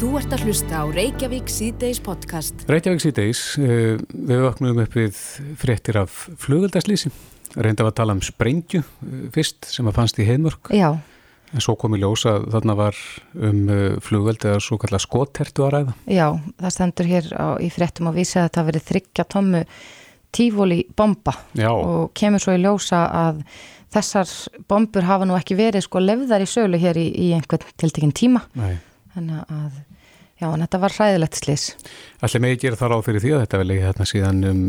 [0.00, 2.62] Þú ert að hlusta á Reykjavík síðdeis podcast.
[2.72, 5.18] Reykjavík síðdeis, uh, við vaknum upp við
[5.60, 7.12] fréttir af flugöldaslýsi.
[7.60, 10.72] Reynda að tala um sprengju uh, fyrst sem að fannst í heimörk.
[10.72, 10.94] Já.
[11.52, 13.04] En svo kom í ljósa að þarna var
[13.36, 15.96] um uh, flugöld eða svo kallar skottertu að ræða.
[16.16, 16.26] Já,
[16.64, 19.64] það stendur hér á, í fréttum að vísa að þetta verið þryggja tómmu
[20.32, 21.74] tífóli bomba Já.
[21.76, 23.44] og kemur svo í ljósa að
[23.92, 28.16] þessar bombur hafa nú ekki verið sko lefðar í sölu hér í, í einhvern tiltekinn
[28.16, 28.48] tíma.
[28.56, 28.78] Nei.
[29.14, 29.78] Þannig að,
[30.40, 31.68] já, en þetta var hræðilegt slis.
[32.24, 34.60] Allir megi gera það ráð fyrir því að þetta vel ekki hérna síðan um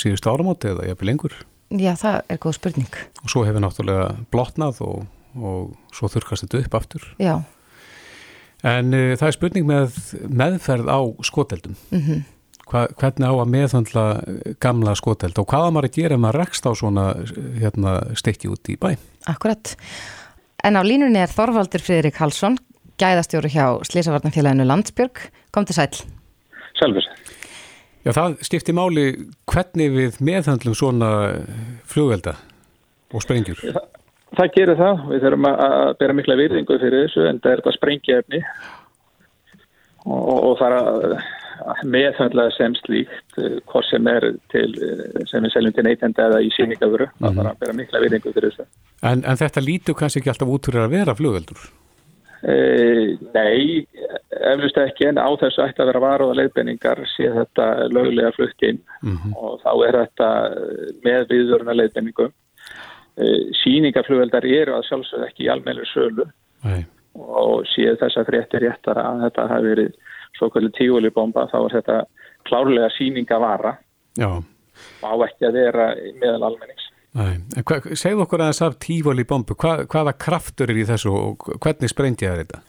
[0.00, 1.40] síðustu áramóti eða jafnvel lengur.
[1.74, 3.00] Já, það er góð spurning.
[3.22, 5.08] Og svo hefur náttúrulega blotnað og,
[5.40, 7.08] og svo þurkast þetta upp aftur.
[7.22, 7.34] Já.
[8.64, 9.98] En uh, það er spurning með
[10.30, 11.76] meðferð á skoteldum.
[11.94, 12.22] Mm
[12.64, 14.02] Hva, hvernig á að meðhandla
[14.62, 17.02] gamla skoteld og hvaða maður að gera ef maður rekst á svona
[17.60, 18.94] hérna, stekki út í bæ?
[19.28, 19.74] Akkurat.
[20.64, 22.56] En á línunni er Þorvaldur Friðrik Halsson,
[23.00, 25.28] gæðastjóru hjá Slísavarnarfélaginu Landsbjörg.
[25.54, 26.02] Kom til sæl.
[26.78, 27.06] Selvur.
[28.04, 29.04] Já, það skiptir máli
[29.48, 31.10] hvernig við meðhandlum svona
[31.88, 32.34] flugvelda
[33.14, 33.62] og sprengjur.
[33.64, 33.86] Það,
[34.36, 35.04] það gerir það.
[35.12, 38.42] Við þurfum að bera mikla virðingu fyrir þessu en það er þetta sprengjefni
[40.04, 43.38] og, og það er að meðhandla sem slíkt
[43.70, 44.66] hvort sem er til
[45.30, 47.06] sem við seljum til neytenda eða í síningafuru.
[47.06, 47.24] Mm -hmm.
[47.24, 48.68] Það þarf að bera mikla virðingu fyrir þessu.
[49.02, 51.64] En, en þetta lítur kannski ekki alltaf út fyrir að vera flugveldur?
[52.44, 52.54] E,
[53.32, 53.86] nei,
[54.52, 58.80] eflust ekki en á þessu ætti að vera varuða leiðbenningar sé þetta lögulega flutt inn
[59.00, 59.36] mm -hmm.
[59.40, 60.28] og þá er þetta
[61.06, 62.32] með viðvöruna leiðbenningum.
[63.16, 63.24] E,
[63.62, 66.26] síningaflugveldar eru að sjálfsögð ekki í almeinlega sölu
[66.66, 66.84] nei.
[67.14, 69.92] og sé þess að fréttir réttar að þetta hafi verið
[70.36, 71.98] svo kvöldu tígulibomba þá er þetta
[72.44, 73.78] klárlega síningavara
[74.20, 74.30] Já.
[75.00, 76.83] á ekki að vera meðal almennings.
[77.14, 82.34] Segð okkur aðeins af tífóli bombu, Hva, hvaða kraftur er í þessu og hvernig sprengja
[82.40, 82.62] þetta?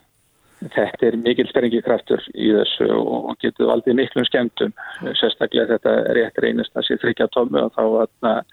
[0.66, 4.72] Þetta er mikil sprengikraftur í þessu og getur aldrei miklum skemmtum,
[5.20, 8.46] sérstaklega þetta er rétt reynist að sé þryggja tómi og þá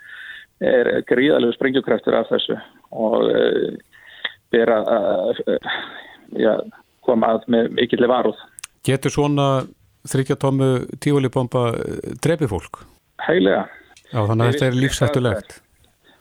[0.63, 2.57] er gríðalegu sprengjukraftur af þessu
[2.91, 3.29] og
[4.53, 6.59] vera að uh,
[7.07, 8.41] koma að með mikilvæg varuð.
[8.87, 9.49] Getur svona
[10.09, 11.69] þryggja tómu tífóli bomba
[12.25, 12.83] drefi fólk?
[13.23, 13.69] Heilega.
[14.11, 15.61] Já, þannig að þetta er lífsættulegt.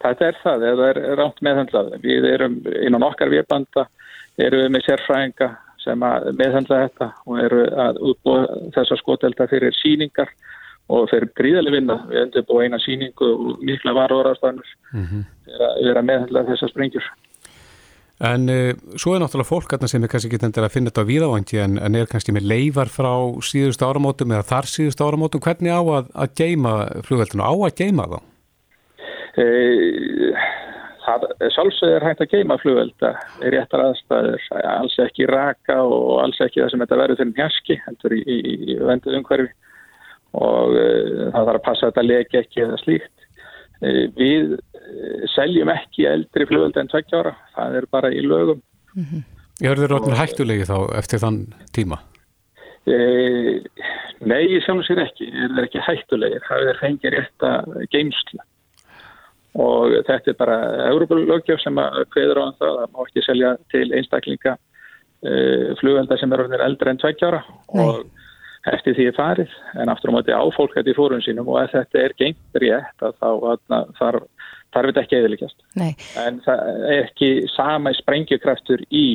[0.02, 1.92] Þetta er það, það er rámt meðhandlað.
[2.02, 3.86] Við erum innan okkar viðbanda,
[4.42, 5.50] erum við með sérfræðinga
[5.82, 8.42] sem að meðhandla þetta og eru að útbúa
[8.76, 10.30] þessa skotelda fyrir síningar
[10.92, 11.98] og fyrir gríðarlega vinna.
[12.10, 15.28] Við endur búið eina síningu og mikla varuðarastannur mm -hmm.
[15.90, 17.12] erum að meðhandla þessar sprengjur.
[18.22, 21.58] En uh, svo er náttúrulega fólk sem er kannski endur að finna þetta á víðavangi
[21.58, 25.42] en, en er kannski með leifar frá síðustu áramótum eða þar síðustu áramótum.
[25.42, 27.42] Hvernig á að, að geima flugveldinu?
[27.42, 28.20] Á að geima þá?
[29.40, 29.46] E,
[31.06, 31.26] það
[31.56, 34.44] sjálfsög er hægt að geima flugvelda er réttar aðstæður,
[34.74, 38.56] alls ekki raka og alls ekki það sem þetta verður fyrir njaski, hendur í, í,
[38.74, 39.50] í venduð umhverfi
[40.42, 40.86] og e,
[41.32, 43.26] það þarf að passa að þetta leki ekki eða slíkt.
[43.82, 44.56] E, við
[45.32, 48.62] seljum ekki eldri flugvelda en tveggjára, það er bara í lögum.
[48.96, 49.28] Mm -hmm.
[49.62, 51.42] Er þeir ráðnir hættulegi þá eftir þann
[51.76, 52.02] tíma?
[54.22, 58.42] Nei, ég sjálf sér ekki, er þeir ekki hættulegir, það er fengið rétt að geimslu
[59.60, 60.58] og þetta er bara
[60.88, 66.32] Európa-lögjöf sem að hveður á það að má ekki selja til einstaklinga uh, flugvelda sem
[66.32, 67.42] er orðinir eldra en tveggjára
[67.82, 68.06] og
[68.72, 69.58] eftir því er farið.
[69.82, 73.08] En aftur á móti áfólk þetta í fórun sínum og ef þetta er gengt rétt
[73.08, 73.30] að þá
[74.00, 74.30] þarf
[74.72, 75.66] þarf þetta ekki eðilegast
[76.22, 79.06] en það er ekki sama sprengjukraftur í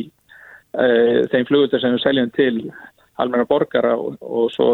[0.76, 2.56] uh, þeim flugveldar sem við seljum til
[3.22, 4.68] almenna borgara og, og svo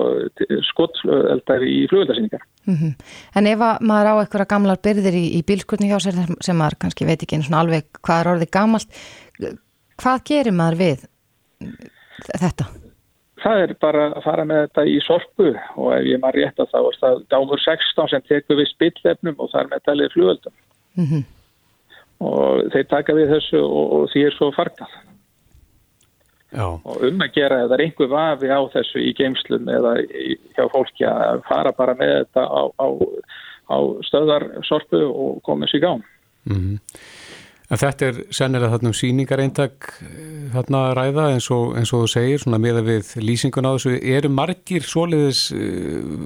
[0.72, 2.42] skottflöðeldar í flugveldasýningar.
[2.66, 2.92] Mm -hmm.
[3.38, 7.06] En ef maður á eitthvað gamlar byrðir í, í bílskutni hjá sér sem maður kannski
[7.06, 8.88] veit ekki einu svona alveg hvað er orðið gamalt,
[9.96, 11.06] hvað gerir maður við
[12.40, 12.64] þetta?
[13.42, 16.70] Það er bara að fara með þetta í sorpu og ef ég maður rétt að
[16.72, 20.54] þá er það dámur 16 sem tekur við spillefnum og það er með talið flugveldum.
[20.94, 21.24] Mm -hmm.
[22.22, 24.92] Og þeir taka við þessu og, og því er svo fargað.
[26.52, 26.66] Já.
[26.84, 29.94] og um að gera eða einhver vafi á þessu í geimslum eða
[30.52, 32.86] hjá fólki að fara bara með þetta á, á,
[33.72, 33.76] á
[34.08, 36.02] stöðarsorpu og þessu í gán
[36.44, 36.78] mm -hmm.
[37.72, 39.86] En þetta er sennilega þarna um síningareintak
[40.52, 43.72] þarna að ræða eins og, eins og þú segir svona með að við lýsingun á
[43.72, 45.40] þessu eru margir soliðis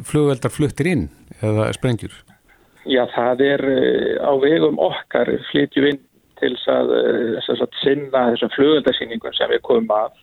[0.08, 1.05] flugveldar fluttir inn
[1.38, 2.17] eða sprengjur?
[2.82, 3.62] Já það er
[4.26, 6.02] á vegum okkar flytju inn
[6.41, 10.23] til að, að, að sinna þessum flugöldarsýningum sem við komum að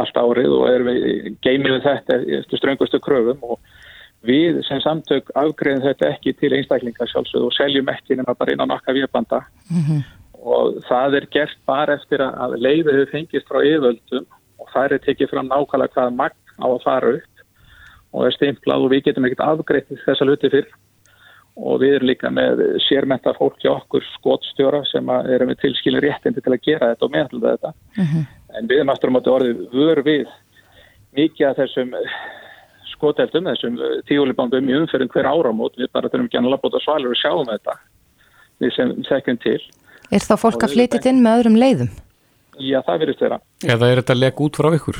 [0.00, 3.58] allt árið og erum við geimið þetta eftir ströngustu kröfum og
[4.26, 8.64] við sem samtök afgreðum þetta ekki til einstaklingar sjálfsögðu og seljum ekki nema bara inn
[8.64, 10.00] á nakka viðbanda mm -hmm.
[10.40, 14.26] og það er gert bara eftir að leiðið hefur fengist frá yföldum
[14.58, 17.34] og það er tekið fram nákvæmlega hvaða magn á að fara upp
[18.12, 20.68] og er stimplað og við getum ekkert afgreitt þessa luti fyrr
[21.56, 26.42] og við erum líka með sérmenta fólk hjá okkur skotstjóra sem erum við tilskilin réttindi
[26.44, 28.24] til að gera þetta og meðalda þetta uh -huh.
[28.58, 30.26] en við erum aftur á móti orðið vör við
[31.16, 31.94] mikið af þessum
[32.92, 37.20] skoteldum, þessum tíulibandum í umferðin hver áramót, við bara þurfum ekki að labota svalur og
[37.20, 37.76] sjáum þetta
[38.60, 39.60] við sem þekkjum til
[40.10, 41.90] Er þá fólk að flytja inn með öðrum leiðum?
[42.62, 44.98] Já, það verður þeirra Eða er þetta legg út frá ykkur?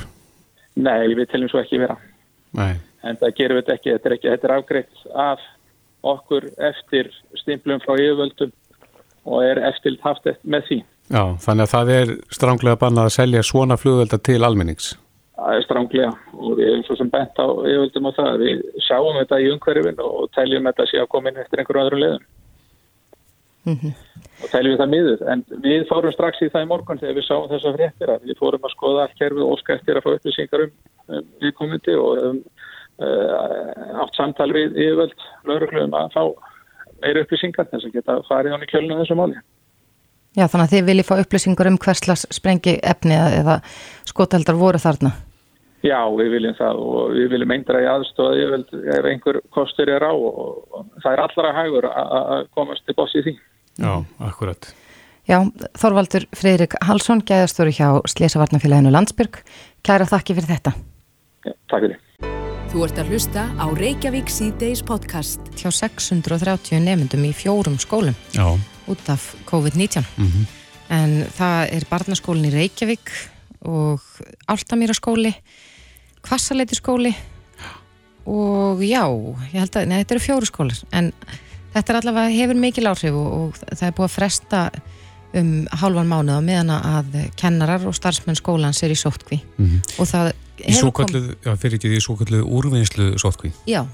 [0.76, 1.96] Nei, við teljum svo ekki vera
[2.56, 2.76] Nei.
[3.02, 5.44] en það gerum við ekki, þetta er, ekki, þetta er afgreitt af
[6.12, 7.10] okkur eftir
[7.40, 8.52] stimplum frá yfirvöldum
[9.26, 10.78] og er eftir haft með því.
[11.10, 14.94] Já, þannig að það er stránglega bannað að selja svona flugvelda til almennings.
[15.36, 18.32] Það er stránglega og við erum svo sem bent á yfirvöldum á það.
[18.42, 22.02] Við sjáum þetta í umhverfin og teljum þetta sé að koma inn eftir einhverju öðru
[22.02, 22.26] leðum
[23.66, 23.92] mm -hmm.
[24.42, 25.20] og teljum við það miður.
[25.32, 28.28] En við fórum strax í það í morgun þegar við sáum þess að fréttir að
[28.28, 30.72] við fórum að skoða allt kerfið og skættir að fá upplýsingar um,
[31.14, 32.40] um viðkomandi og um,
[32.96, 36.22] átt samtal við yfirvöld lauruglum að fá
[37.02, 39.36] meira upplýsingar þess að geta farið án í kjölinu þessu máli
[40.36, 43.60] Já, þannig að þið viljið fá upplýsingur um hverslas sprengi efni eða
[44.08, 45.14] skotaldar voru þarna?
[45.86, 48.56] Já, við viljum það og við viljum eindra í aðstofa
[48.96, 53.22] ef einhver kostur er á og, og það er allra hægur að komast til bossi
[53.24, 53.36] því.
[53.80, 53.92] Já,
[54.28, 54.72] akkurat.
[55.26, 55.40] Já,
[55.78, 59.40] Þorvaldur Freyrik Halsson, gæðastóri hjá Slesavarnafélaginu Landsbyrg.
[59.86, 60.76] Kæra þakki fyrir þetta.
[61.46, 62.45] Já, takk fyrir.
[62.70, 65.40] Þú ert að hlusta á Reykjavík C-Days podcast.
[65.56, 68.16] Hjá 630 nefndum í fjórum skólum.
[68.32, 70.44] Já út af COVID-19 mm -hmm.
[70.88, 73.10] en það er barnaskólin í Reykjavík
[73.60, 74.00] og
[74.48, 75.34] Áltamýraskóli
[76.22, 77.14] Kvassaleiti skóli
[78.26, 79.06] og já,
[79.52, 81.12] ég held að, neða þetta eru fjóru skólar en
[81.74, 84.70] þetta er allavega, hefur mikil áhrif og, og það er búið að fresta
[85.40, 90.00] um hálfan mánuð á meðan að kennarar og starfsmenn skólans er í sótkví mm -hmm.
[90.00, 90.32] og það
[90.64, 93.86] hefur komið Já, fyrir ekki því svo kalluð úrvinnslu sótkví Já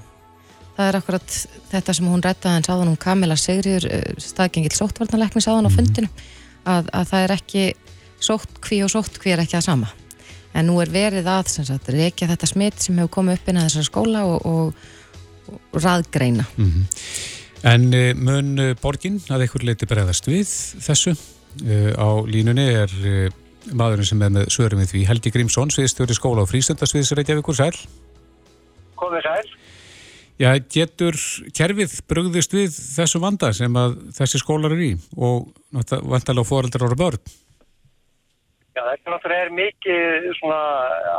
[0.73, 1.33] Það er akkurat
[1.69, 5.75] þetta sem hún rettaði en sáðan hún Kamila Sigriður eh, staðgengil sóttvarnalekni sáðan á mhm.
[5.75, 6.09] fundinu
[6.65, 7.65] að, að það er ekki
[8.23, 9.91] sóttkví og sóttkví er ekki það sama
[10.53, 13.69] en nú er verið að sagt, reykja þetta smitt sem hefur komið upp inn að
[13.69, 14.73] þessar skóla og, og,
[15.73, 16.85] og raðgreina mm -hmm.
[17.63, 20.49] En uh, mun borgin að einhver leiti bregðast við
[20.83, 21.15] þessu
[21.95, 22.93] á línunni er
[23.71, 25.03] maðurinn sem er með sörum við því.
[25.09, 27.75] Helgi Grímsson, sviðstjóri skóla og frístundasviðs Reykjavíkur Sæl.
[28.99, 29.53] Komið sæl.
[30.41, 31.15] Já, getur
[31.55, 36.97] kerfið brugðist við þessu vanda sem að þessi skólar eru í og vantalega fóreldrar ára
[36.99, 37.21] börn?
[38.73, 40.61] Já, þetta náttúrulega er mikið svona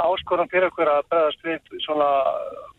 [0.09, 2.09] áskoran fyrir okkur að bregðast við svona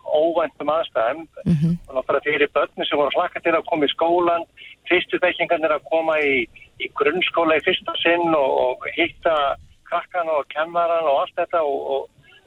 [0.05, 1.73] óvæntum aðstæðum mm -hmm.
[1.87, 4.43] og náttúrulega fyrir börnum sem voru hlakka til að koma í skólan
[4.89, 6.35] fyrstu þekkingarnir að koma í,
[6.83, 9.55] í grunnskóla í fyrsta sinn og, og hitta
[9.89, 12.01] krakkan og kennaran og allt þetta og, og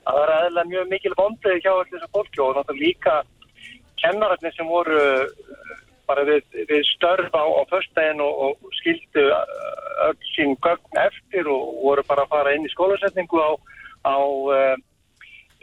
[0.07, 3.15] að það er aðeins mjög mikil vondið hjá allir þessu fólki og náttúrulega líka
[4.03, 5.25] kennararnir sem voru uh,
[6.09, 9.43] bara við, við störf á, á förstæðin og, og skildu uh,
[10.09, 13.51] öll sín gögn eftir og voru bara að fara inn í skólasetningu á,
[14.09, 14.77] á, uh,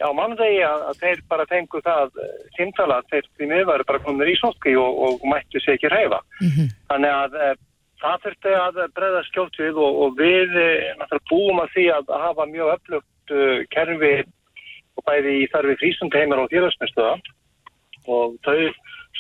[0.02, 2.20] á mannvegi að, að þeir bara tengu það
[2.58, 6.20] tímtala að þeir því miðværi bara komið í sótki og, og mættu sér ekki reyfa.
[6.42, 6.74] Mm -hmm.
[6.92, 7.38] Þannig að
[8.02, 10.58] það þurfti að breyða skjótt við og, og við
[11.00, 13.36] náttúrulega búum að því að hafa mjög öflugt
[13.74, 14.16] kerfi
[14.96, 17.16] og bæði í þarfi frísundheimar og þjóðsmyndstöða
[18.06, 18.58] og þau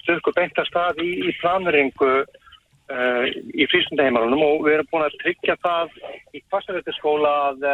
[0.01, 5.19] stöðku beint að stað í, í planringu uh, í frístundaheimarunum og við erum búin að
[5.23, 5.95] tryggja það
[6.35, 7.67] í kvastarættiskóla að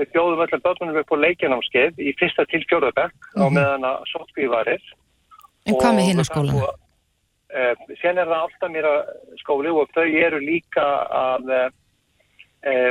[0.00, 3.42] við bjóðum öllum börnunum upp á leikjarnámskeið í fyrsta til fjóruðbekk mm -hmm.
[3.42, 3.54] á mhm.
[3.58, 4.82] meðan að sótkvívarir
[5.68, 6.56] En hvað með hinn á skólan?
[7.50, 9.00] Uh, sen er það alltaf mér að
[9.42, 11.70] skóli og þau eru líka að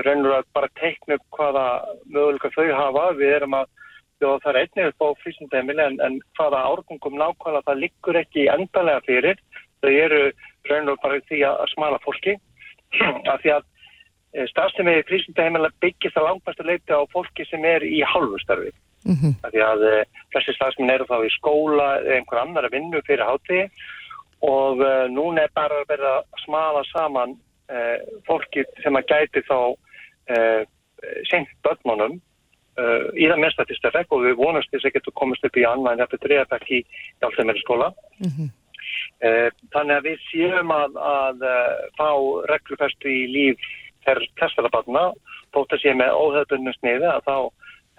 [0.05, 1.65] raunur að bara teikna upp hvaða
[2.09, 3.67] möguleika þau hafa við erum að
[4.19, 9.03] það er einnig upp á frísundheimili en, en hvaða árgungum nákvæmlega það liggur ekki endalega
[9.05, 9.37] fyrir
[9.79, 10.21] þau eru
[10.69, 12.35] raun og bara því að smala fólki
[13.31, 13.67] af því að
[14.33, 18.71] eh, starfstemmiði frísundheimila byggist að langbæstu leiti á fólki sem er í hálfustarfi
[19.05, 19.33] mm -hmm.
[19.51, 23.25] því að uh, þessi starfsmenn eru þá í skóla eða einhver annar að vinna fyrir
[23.25, 23.69] hátíði
[24.41, 26.13] og uh, núna er bara að vera
[26.45, 27.37] smala saman
[27.71, 29.59] uh, fólki sem að gæti þá
[31.25, 32.19] senkt börnmónum
[32.77, 35.65] uh, í það mesta fyrsta fekk og við vonast þess að getum komast upp í
[35.65, 36.79] annað en þetta treyafekk í
[37.21, 37.87] hjálpsæmeri skóla.
[38.19, 38.49] Mm -hmm.
[39.73, 41.37] þannig að við séum að, að
[41.97, 42.09] fá
[42.51, 43.57] reglufestu í líf
[44.05, 45.09] þessara barna,
[45.55, 47.35] þótt að sé með óhauðbundnum sniði að þá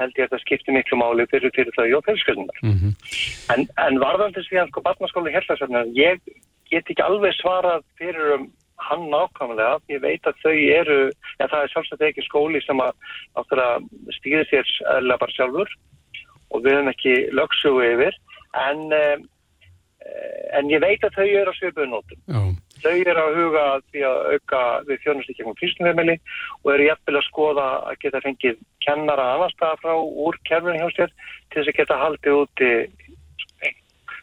[0.01, 2.63] held ég að það skiptir miklu máli fyrir, fyrir þau og fjölskyldunar.
[2.65, 2.95] Mm -hmm.
[3.53, 6.23] En, en varðandi því að sko barnaskóli hellasöfnum, ég
[6.71, 8.49] get ekki alveg svarað fyrir um
[8.81, 9.81] hann nákvæmlega.
[9.93, 11.01] Ég veit að þau eru,
[11.39, 12.97] en það er sjálfsagt ekki skóli sem að,
[13.37, 13.85] að
[14.19, 15.77] stýði sér eða bara sjálfur
[16.51, 18.17] og við hefum ekki lögsugu yfir,
[18.59, 19.29] en, um,
[20.59, 22.23] en ég veit að þau eru á svipuðnótum.
[22.27, 22.41] Já.
[22.81, 26.17] Þau eru að huga því að auka við þjónust ekki um frístumheimili
[26.63, 30.89] og eru jæfnvel að skoða að geta fengið kennara annar staða frá úr kerfinu hjá
[30.97, 31.15] sér
[31.51, 32.73] til þess að geta haldið úti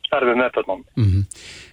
[0.08, 0.84] starfið með börnum.
[0.96, 1.24] Mm -hmm.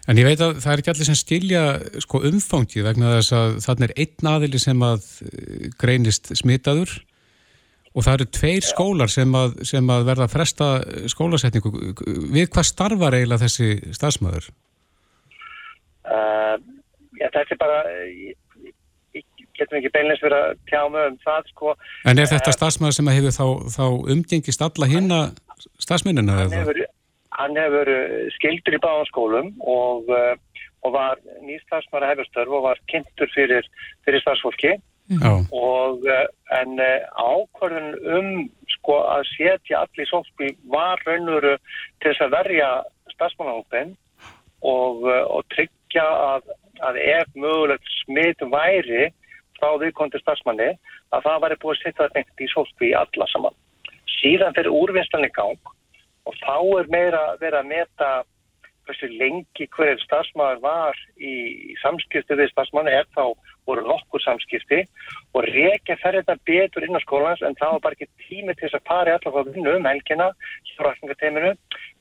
[0.08, 1.64] En ég veit að það er ekki allir sem stilja
[2.04, 6.90] sko, umfangið vegna þess að þannig er einn aðili sem að eh, greinist smitaður
[7.94, 8.70] og það eru tveir Já.
[8.72, 10.68] skólar sem að, sem að verða að fresta
[11.06, 11.70] skólasetningu.
[12.34, 14.50] Við hvað starfar eiginlega þessi stafsmöður?
[16.04, 16.58] Uh,
[17.25, 17.78] já, þetta er bara,
[18.12, 18.73] ég,
[19.16, 19.25] ég
[19.57, 21.76] getum ekki beinleins verið að tjá mig um það, sko.
[22.04, 23.47] En er þetta uh, stafsmöður sem hefur þá,
[23.78, 25.23] þá umgengist alla hinna
[25.81, 26.45] stafsmönnina?
[26.45, 26.85] Hann hefur
[27.35, 30.35] Hann hefur eh, skildur í báðanskólum og, eh,
[30.87, 33.66] og var nýstafsmæra hefustörf og var kynntur fyrir,
[34.07, 34.76] fyrir stafsfólki
[35.11, 35.49] mm.
[35.50, 36.26] og eh,
[36.61, 38.28] en ákvörðun um
[38.76, 42.69] sko að setja allir sóttkví var raunuru til þess að verja
[43.16, 43.97] stafsmannahópin
[44.62, 46.52] og, og tryggja að,
[46.83, 49.09] að ef mögulegt smitt væri
[49.59, 50.73] frá því konti stafsmanni
[51.14, 53.57] að það væri búið að setja þetta í sóttkví alla saman.
[54.19, 55.75] Síðan fyrir úrvinnslanir gang
[56.25, 58.12] og þá er meira verið að meta
[58.85, 61.33] hversu lengi hverju stafsmæður var í,
[61.73, 63.33] í samskipti við stafsmanni er þá
[63.69, 64.83] voru nokkur samskipti
[65.33, 68.66] og reykja fer þetta betur inn á skólans en það var bara ekki tími til
[68.66, 70.31] þess að fara allavega að vinna um helgina
[70.69, 71.54] hjá rækningateiminu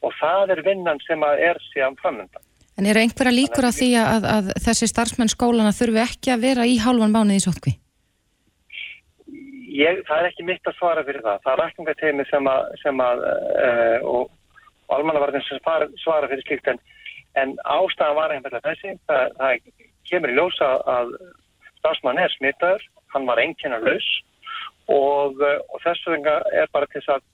[0.03, 2.43] og það er vinnan sem er síðan framöndan.
[2.79, 6.65] En eru einhverja líkur að því að, að þessi starfsmenn skólana þurfi ekki að vera
[6.65, 7.75] í hálfan mánuði í sótkví?
[9.73, 11.39] ég, það er ekki mitt að svara fyrir það.
[11.43, 14.33] Það er rækningateimi sem að, sem að uh, og,
[14.87, 16.81] og almannavarðin sem svara, svara fyrir slíkt en,
[17.41, 18.95] en ástæðan var einhverja þessi.
[19.09, 21.15] Það, það kemur í ljósa að
[21.79, 24.09] stafsmann er smittaður, hann var einnkjörna laus
[24.91, 27.29] og, og þess vegna er bara til þess að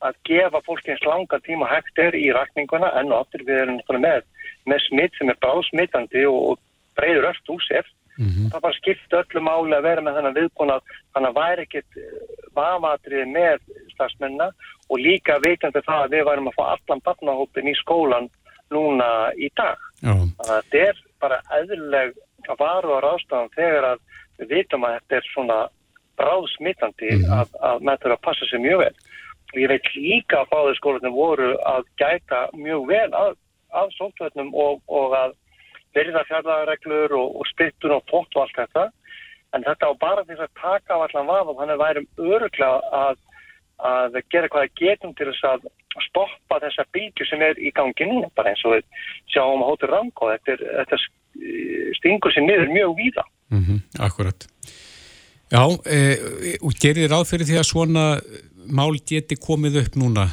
[0.00, 4.22] að gefa fólki eins langa tíma hægt er í rækninguna en aftur við erum með,
[4.66, 6.58] með smitt sem er bráðsmittandi og, og
[6.96, 7.88] breyður öll úr sér
[8.20, 8.48] Mm -hmm.
[8.52, 10.80] Það bara skipta öllu máli að vera með þennan viðbúnað
[11.12, 12.08] þannig að væri ekkit eh,
[12.58, 13.58] vafatrið með
[13.94, 14.48] stafsmenna
[14.90, 18.26] og líka veikandi það að við værum að fá allan barnahópin í skólan
[18.74, 19.08] núna
[19.46, 19.78] í dag.
[20.04, 20.14] Já.
[20.36, 22.08] Þannig að þetta er bara eðluleg
[22.50, 23.98] að varu á ráðstafan þegar að
[24.38, 25.58] við vitum að þetta er svona
[26.26, 27.38] ráðsmittandi mm -hmm.
[27.38, 28.96] að, að með þetta að passa sér mjög vel.
[29.50, 33.32] Og ég veit líka að báðurskólanum voru að gæta mjög vel að,
[33.74, 35.36] að sótvöldnum og, og að
[35.96, 38.86] verða fjárðarreglur og, og spyttun og pott og allt þetta.
[39.56, 43.00] En þetta á bara þess að taka á allan vaf og þannig að værum öruglega
[43.00, 43.16] að,
[43.90, 45.66] að gera hvað getum til þess að
[46.06, 48.86] stoppa þessa bíkju sem er í gangi núna bara eins og við
[49.32, 51.00] sjáum að hóttur ranga þetta, er, þetta
[51.98, 53.26] stingur sér niður mjög víða.
[53.50, 54.46] Mm -hmm, Akkurat.
[55.50, 55.98] Já, e,
[56.62, 58.04] og gerir þið ráð fyrir því að svona
[58.68, 60.28] mál geti komið upp núna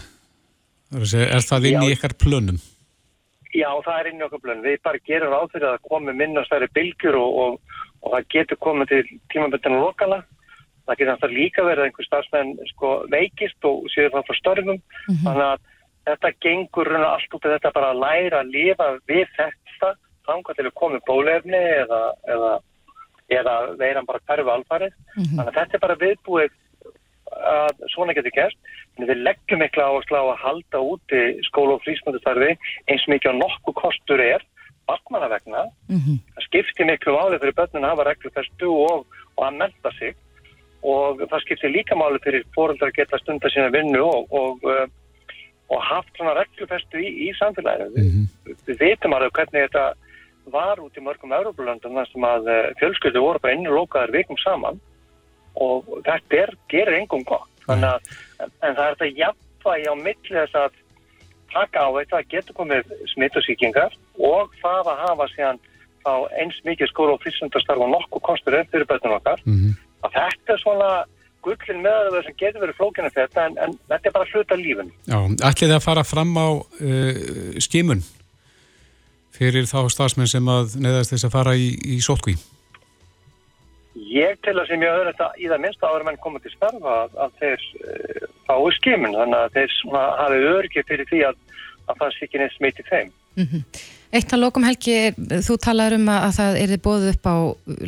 [0.92, 2.60] er það inn í ykkar plönum?
[3.56, 4.66] Já, það er inn í okkur blönd.
[4.66, 8.60] Við bara gerum ráð fyrir að það komi minnastæri bylgjur og, og, og það getur
[8.66, 9.00] komið til
[9.34, 10.20] tímaböndinu lokala.
[10.88, 14.78] Það getur alltaf líka verið að einhver starfsmenn sko, veikist og séu það frá störfum.
[14.78, 15.24] Mm -hmm.
[15.26, 15.60] Þannig að
[16.08, 19.90] þetta gengur allt út af þetta bara að læra að lifa við þetta
[20.28, 22.02] þangar til að komi bólefni eða,
[22.34, 22.54] eða,
[23.40, 24.94] eða veiran bara hverju alfarið.
[24.94, 25.36] Mm -hmm.
[25.38, 26.52] Þannig að þetta er bara viðbúið
[27.52, 28.58] að svona getur gert.
[28.98, 32.54] En við leggjum miklu áherslu á að halda úti skóla og frísmöndustarfi
[32.90, 34.46] eins mikið á nokkuð kostur er
[34.88, 36.18] barnmanna vegna mm -hmm.
[36.36, 40.16] það skiptir miklu máli fyrir börnun að hafa reglufestu og, og að melda sig.
[40.82, 44.88] Og það skiptir líka máli fyrir fóröldar að geta stundar sína vinnu og, og, uh,
[45.70, 47.90] og haft svona reglufestu í, í samfélaginu.
[47.98, 48.26] Mm -hmm.
[48.46, 49.94] við, við veitum alveg hvernig þetta
[50.52, 54.80] var út í mörgum Európa-löndum sem að uh, fjölskyldu voru bara innlókaðar vikum saman
[55.64, 57.50] og þetta er, gerir engum gott.
[57.68, 60.78] Þannig að, en það er þetta jafnvægi á milli þess að
[61.54, 65.62] taka á þetta að getur komið smittusíkingar og það að hafa síðan
[66.06, 69.42] þá eins mikið skóru og frísundarstarf og nokkuð kostur eftir bötunum okkar.
[69.46, 69.78] Mm -hmm.
[70.08, 70.92] að þetta er svona
[71.48, 74.92] gullin með það sem getur verið flókina þetta en, en þetta er bara hluta lífun
[75.08, 75.18] Já,
[75.50, 78.04] ætlið það að fara fram á uh, skimun
[79.38, 82.38] fyrir þá stafsmenn sem að neðast þess að fara í, í sótkví
[83.98, 86.96] Ég til að sem ég höfður þetta í það minnst áður menn komið til starfa
[87.04, 89.78] að, að þeir uh, fái skimun þannig að þeir
[90.22, 91.40] hafi örgið fyrir því að,
[91.88, 93.14] að það sé ekki neitt smiti þeim.
[93.38, 93.64] Mm -hmm.
[94.18, 94.98] Eitt að lokum Helgi,
[95.44, 97.36] þú talaður um að það er bóðið upp á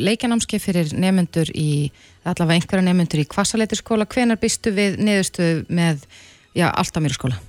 [0.08, 1.92] leikanámski fyrir nefnendur í,
[2.28, 4.10] allavega einhverja nefnendur í kvassaleiturskóla.
[4.10, 6.04] Hvenar býstu við neðustu með,
[6.58, 7.40] já, alltaf mér skóla?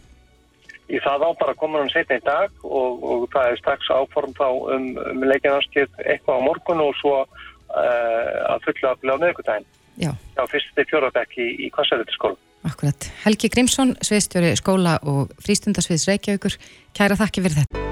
[0.91, 4.33] í það á bara komin hann setna í dag og, og það er strax áform
[4.35, 7.15] þá um, um leikjanarskið eitthvað á morgun og svo
[7.71, 9.69] að fulla að byrja á meðgutæðin.
[10.01, 10.13] Já.
[10.37, 12.39] Já, fyrst til fjórabekk í, í Kvassaröldarskóla.
[12.69, 13.07] Akkurat.
[13.25, 16.57] Helgi Grímsson, sviðstjóri skóla og frístundasviðs Reykjavíkur.
[16.97, 17.85] Kæra þakki fyrir þetta.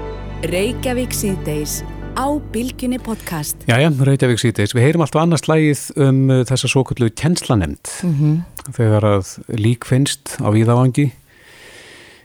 [0.49, 1.79] Reykjavík síðdeis
[2.13, 3.65] á Bilginni podcast.
[3.69, 4.75] Jæja, Reykjavík síðdeis.
[4.77, 8.73] Við heyrum alltaf annars lægið um uh, þessa svo kallu kennslanend mm -hmm.
[8.77, 11.09] þegar að lík finnst á Íðavangi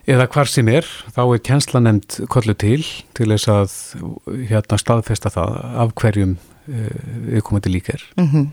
[0.05, 0.85] eða hvar sem er,
[1.17, 2.85] þá er kennslanend kollu til
[3.17, 3.71] til þess að
[4.51, 6.37] hérna staðfesta það af hverjum
[6.69, 6.89] uh,
[7.31, 8.03] viðkomandi lík er.
[8.17, 8.49] Mm -hmm.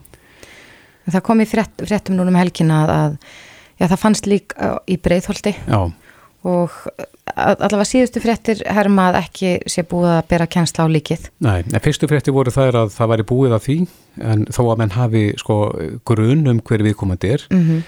[1.11, 3.17] Það kom í frétt, fréttum núna um helgina að, að
[3.79, 4.53] já, það fannst lík
[4.87, 5.91] í breyðholti Já,
[6.43, 6.71] og
[7.35, 11.27] allavega síðustu fréttir herma að ekki sé búið að bera kennsla á líkið.
[11.43, 13.77] nei, en fyrstu frétti voru þær að það væri búið af því
[14.31, 15.57] en þó að menn hafi sko
[16.07, 17.81] grun um hver viðkomandi er Mm -hmm.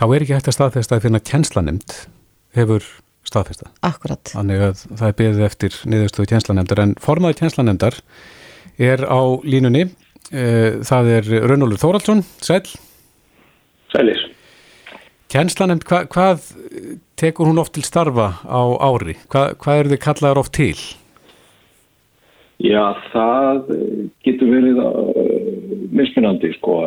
[0.00, 2.08] þá er ekki hægt að staðfesta að finna kennslanend
[2.54, 2.84] hefur
[3.24, 3.68] staðfesta.
[3.82, 4.24] Akkurat.
[4.32, 7.94] Þannig að það er beðið eftir niðurstöðu kennslanefndar en formaði kennslanefndar
[8.78, 9.88] er á línunni.
[10.30, 12.64] Eh, Það er Rönnólfur Þóraldsson, sæl.
[13.92, 14.20] Sælir.
[15.32, 16.44] Kennslanefnd, hva, hvað
[17.20, 19.16] tekur hún oft til starfa á ári?
[19.28, 20.76] Hva, hvað eru þið kallaður oft til?
[22.58, 24.94] Já, það eh, getur verið uh,
[25.94, 26.78] mismunandi, sko.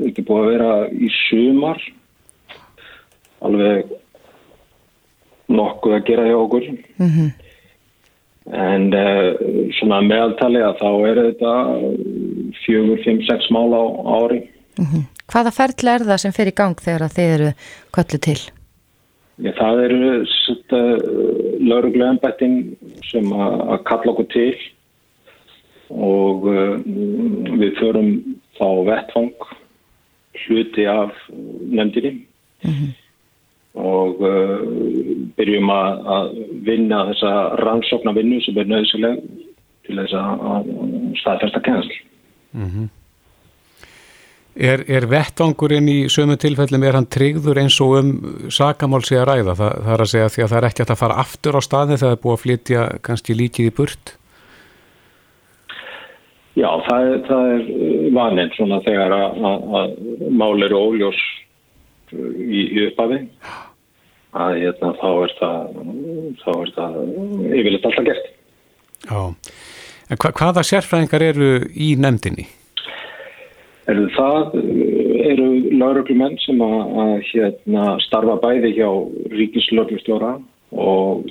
[0.00, 1.80] Þetta er búið að vera í sumar,
[3.44, 3.90] alveg
[5.50, 6.68] nokkuð að gera hjá okkur.
[7.00, 7.14] Mm
[8.48, 9.36] En uh,
[9.76, 11.52] svona meðaltali að þá er þetta
[12.64, 13.84] fjögur, fimm, sex mál á
[14.16, 14.40] ári.
[15.30, 17.50] Hvaða ferðlega er það sem fer í gang þegar að þið eru
[17.94, 18.38] köllu til?
[19.40, 20.88] Já, það eru uh,
[21.68, 22.56] laurugluembættin
[23.10, 24.54] sem að kalla okkur til
[25.90, 26.74] og uh,
[27.60, 28.10] við förum
[28.56, 29.48] þá vettfang
[30.46, 32.24] hluti af nefndinni
[33.78, 34.62] og uh,
[35.38, 39.20] byrjum að, vinna þessa rannsókna vinnu sem er nöðsileg
[39.86, 40.72] til þess að, að
[41.20, 42.00] staðfesta kennsl.
[44.60, 48.08] Er, er vettvangurinn í sömu tilfellum, er hann tryggður eins og um
[48.52, 49.54] sakamál sé að ræða?
[49.54, 51.60] Það, það er að segja því að það er ekki hægt að fara aftur á
[51.62, 54.16] staði þegar það er búið að flytja kannski líkið í burt?
[56.58, 57.62] Já, það það er
[58.16, 59.94] vaninn svona þegar að, að, að
[60.42, 61.49] mál eru óljós uh,
[62.14, 63.20] í, í upphafi
[64.30, 65.76] að hérna, þá er það
[66.44, 66.96] þá er það
[67.50, 68.30] yfirleitt alltaf gert.
[69.08, 69.20] Já.
[70.10, 72.46] En hva, hvaða sérfræðingar eru í nefndinni?
[73.90, 74.54] Eru það
[75.30, 75.48] eru
[75.80, 78.88] lauruglumenn sem að, að hérna, starfa bæði hjá
[79.34, 80.36] ríkislauglustjóra
[80.70, 81.26] og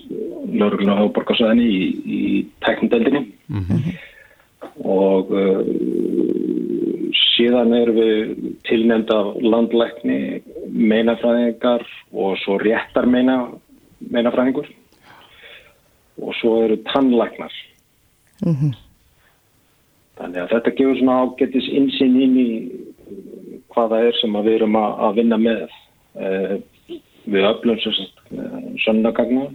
[0.51, 2.21] laurugluna á borgarsæðinni í, í
[2.65, 3.23] teknideldinni
[4.83, 5.61] og uh,
[7.35, 10.19] síðan erum við tilnefnd af landlækni
[10.73, 13.39] meinafræðingar og svo réttar meina,
[14.11, 14.69] meinafræðingur.
[16.19, 17.53] Og svo eru tannlæknar.
[20.19, 22.49] Þannig að þetta gefur svona ágættis insinn inn í
[23.71, 25.65] hvað það er sem við erum að, að vinna með.
[26.19, 26.55] Eh,
[27.29, 29.47] við öflum eh, sönnagagna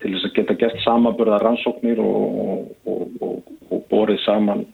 [0.00, 4.64] til þess að geta gert samaburða rannsóknir og, og, og, og borið saman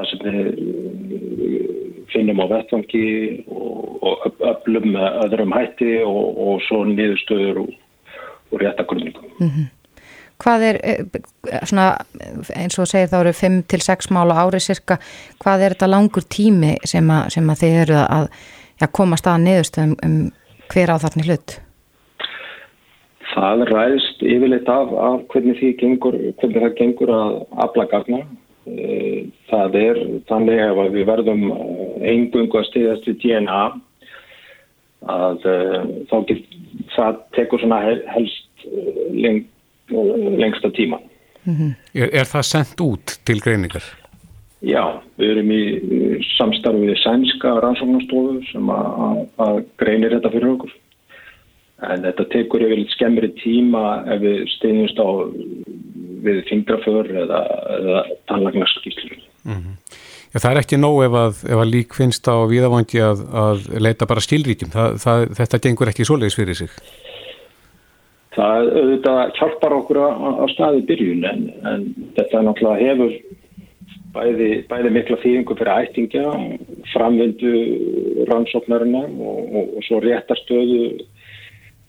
[0.00, 1.66] það sem við eh,
[2.10, 3.04] finnum á vettvangi
[3.54, 9.68] og öflum með öðrum hætti og svo niðurstöður og réttakunningum.
[10.40, 11.04] Hvað er, eh,
[11.68, 11.98] svona,
[12.56, 14.98] eins og segir þá eru 5 til 6 mála ári cirka,
[15.44, 18.28] hvað er þetta langur tími sem að, sem að þið eru að
[18.80, 20.32] ja, koma staðan niðurstöðum um
[20.72, 21.60] hver á þarna hlut?
[23.30, 27.36] Það ræðist yfirleitt af, af hvernig, gengur, hvernig það gengur að
[27.66, 28.24] afla gagna.
[29.50, 31.46] Það er þannig að við verðum
[32.06, 33.62] engungu að stiðast við DNA
[35.10, 35.46] að
[36.10, 36.42] þá get,
[36.94, 37.80] það tekur svona
[38.14, 38.66] helst
[39.16, 39.48] lengt
[39.90, 41.00] lengsta tíma.
[41.94, 43.84] Er, er það sendt út til greiningar?
[44.60, 45.62] Já, við erum í
[46.34, 50.74] samstarfið sænska rannsóknastofu sem að greinir þetta fyrir okkur.
[51.88, 55.08] En þetta tekur yfir litt skemmri tíma ef við steinjumst á
[56.24, 57.40] við fingraför eða,
[57.78, 59.18] eða tannlagnarskíslur.
[59.44, 59.98] Mm -hmm.
[60.30, 64.06] Það er ekki nóg ef að, ef að lík finnst á viðavangi að, að leita
[64.06, 64.70] bara skilríkjum.
[64.70, 66.70] Það, það, þetta gengur ekki svoleiðis fyrir sig.
[68.36, 73.16] Það auðvitað hjálpar okkur á staði byrjun en, en þetta náttúrulega hefur
[74.14, 76.26] bæði, bæði mikla þýðingu fyrir ættingja,
[76.92, 77.54] framvindu
[78.30, 80.84] rannsóknarina og, og, og svo réttarstöðu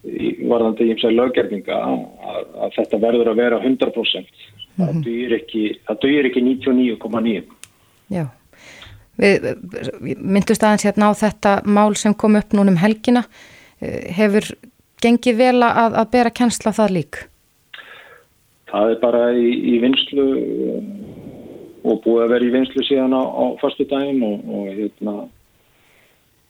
[0.03, 2.03] varðandi í umsæði löggerninga að,
[2.65, 4.45] að þetta verður að vera 100%.
[4.79, 7.57] Það dugir ekki, ekki 99,9%.
[8.11, 8.25] Já,
[9.21, 9.45] við
[10.17, 13.25] myndust aðeins hérna á þetta mál sem kom upp núna um helgina.
[13.81, 14.47] Hefur
[15.01, 17.21] gengið vel að, að bera kennsla það lík?
[18.71, 20.25] Það er bara í, í vinslu
[21.81, 25.15] og búið að vera í vinslu síðan á, á fastu daginn og, og, hérna,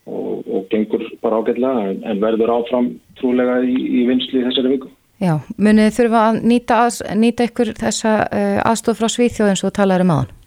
[0.09, 4.75] og, og gengur bara ágætlega en, en verður áfram trúlega í, í vinslu í þessari
[4.75, 4.91] viku.
[5.21, 10.07] Já, munið þurfa að nýta, að, nýta ykkur þessa uh, aðstof frá Svíþjóðin svo talaður
[10.07, 10.37] um aðan?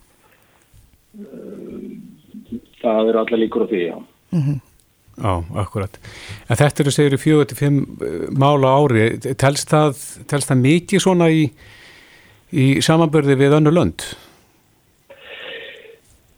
[2.83, 3.99] Það eru allar líkur á því, já.
[4.35, 4.63] Mm -hmm.
[5.15, 5.99] Já, akkurat.
[6.51, 7.77] En þetta eru segjur í 45
[8.35, 9.05] mála ári.
[9.39, 9.95] Telst það,
[10.27, 11.45] telst það mikið svona í,
[12.51, 14.03] í samanbörði við önnu lönd?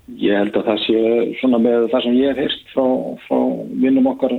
[0.07, 0.99] Ég held að það sé
[1.41, 2.85] svona með það sem ég hef heyrst frá,
[3.27, 3.39] frá
[3.83, 4.35] vinnum okkar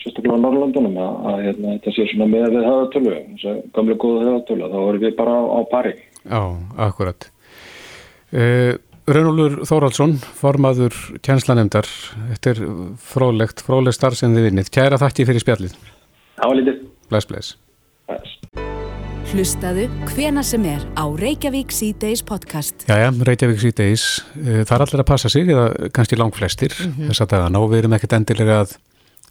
[0.00, 4.26] sérstaklega á Norrlandunum að, að hérna, þetta sé svona með við höðatölu, að gamlega góða
[4.28, 5.94] höðatölu, þá erum við bara á, pari.
[6.24, 6.42] Já,
[6.88, 7.28] akkurat.
[8.34, 8.72] Uh,
[9.04, 11.88] Rönnúlur Þóraldsson, formaður tjænslanemdar,
[12.30, 12.62] þetta er
[13.04, 14.72] frólægt, frólægt starf sem þið vinnið.
[14.72, 15.44] Kæra þakki fyrir
[16.48, 16.80] var litið.
[17.12, 17.54] Bless, bless.
[18.08, 18.43] Bless.
[19.34, 22.84] Hlustaðu hvena sem er á Reykjavík C-Days podcast.
[22.86, 24.02] Jæja, Reykjavík C-Days,
[24.38, 27.08] uh, það er allir að passa sig, eða kannski langt flestir mm -hmm.
[27.10, 28.76] þess að dagana og við erum ekkert endilega að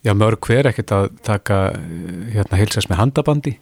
[0.03, 1.59] já, mörg hver ekkert að taka
[2.35, 3.53] hérna heilsast með handabandi.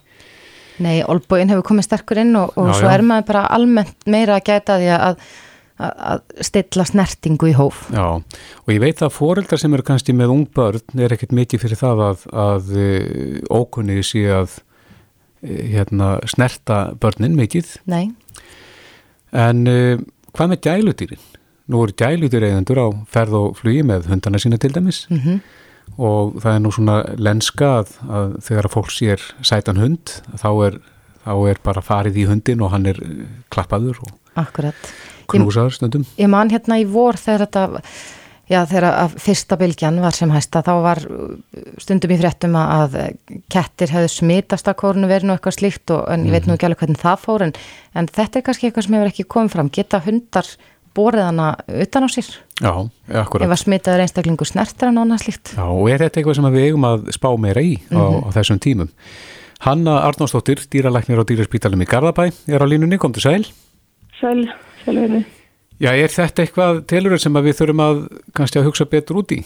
[0.80, 2.94] Nei, Olbóin hefur komið sterkur inn og, og já, svo já.
[2.96, 5.16] er maður bara almennt meira að gæta því að
[5.82, 7.90] að stilla snertingu í hóf.
[7.94, 8.18] Já,
[8.66, 11.78] og ég veit að foreldrar sem eru kannski með ung börn er ekkert mikið fyrir
[11.78, 14.71] það að, að eh, ókunnið sé að eh,
[15.42, 17.76] hérna, snerta börnin mikið.
[17.90, 18.12] Nei.
[19.32, 19.98] En uh,
[20.36, 21.26] hvað með gæludýrin?
[21.72, 25.40] Nú eru gæludýr eigendur á ferð og flugi með hundana sína til dæmis mm -hmm.
[25.98, 30.52] og það er nú svona lenska að, að þegar að fólk sér sætan hund þá
[30.66, 30.80] er,
[31.26, 32.98] þá er bara farið í hundin og hann er
[33.50, 34.76] klappaður og Akkurat
[35.32, 36.06] knúsaður stundum.
[36.20, 37.82] Ég man hérna í vor þegar þetta,
[38.52, 41.02] já þegar að fyrsta bylgjan var sem hæsta, þá var
[41.82, 42.98] stundum í fréttum að
[43.52, 46.84] kettir hefðu smitast að kórnu verinu eitthvað slíkt og en ég veit nú ekki alveg
[46.84, 47.56] hvernig það fór en,
[47.96, 49.74] en þetta er kannski eitthvað sem hefur ekki komið fram.
[49.74, 50.52] Geta hundar
[50.98, 51.50] borðið hana
[51.82, 52.32] utan á sér?
[52.62, 52.74] Já,
[53.24, 53.48] akkurat.
[53.48, 55.54] Ef að smitaður einstaklingu snertir hann ána slíkt?
[55.56, 58.26] Já, og er þetta eitthvað sem við eigum að spá meira í á, mm -hmm.
[58.28, 58.92] á þessum tímum?
[59.62, 63.46] Hanna Arnósdóttir, dýralæknir á dýrarspítalum í Garðabæ, er á línunni, kom til sæl.
[64.20, 64.50] Sæl,
[64.86, 65.26] sælverði.
[65.82, 68.02] Já, er þetta eitthvað telur sem við þurfum að
[68.38, 69.40] kannski að hugsa betur út í?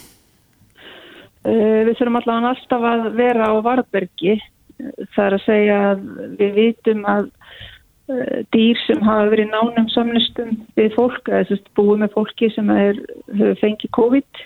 [1.45, 4.35] Uh, við þurfum allavega alltaf að vera á varbergi.
[5.15, 6.01] Það er að segja að
[6.41, 11.71] við vitum að uh, dýr sem hafa verið nánum samlustum við fólk, eða þess að
[11.79, 12.99] búið með fólki sem er,
[13.31, 14.43] hefur fengið COVID,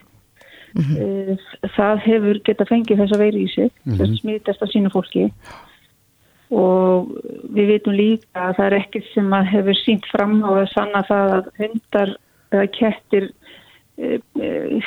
[0.76, 1.34] mm -hmm.
[1.34, 3.98] uh, það hefur geta fengið þess að veri í sig, mm -hmm.
[3.98, 5.34] þess að smitast að sína fólki og
[6.50, 11.04] við veitum líka að það er ekkert sem að hefur sínt fram á að sanna
[11.06, 12.16] það að hundar
[12.50, 13.30] eða kettir
[14.00, 14.82] e, e,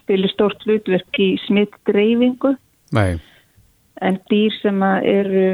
[0.00, 2.56] spilir stort hlutverk í smittdreyfingu
[2.96, 3.18] Nei.
[4.02, 5.44] en dýr sem að eru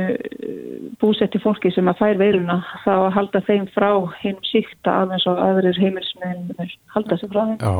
[1.02, 3.90] búsetti fólki sem að fær veiruna þá að halda þeim frá
[4.22, 7.76] hinn síkta af eins og aðrir heimilsmiðin halda sig frá þeim Já.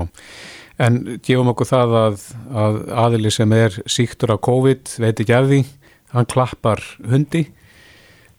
[0.82, 2.22] En gefum okkur það að,
[2.58, 5.58] að aðili sem er síktur á COVID veit ekki af því,
[6.16, 7.44] hann klappar hundi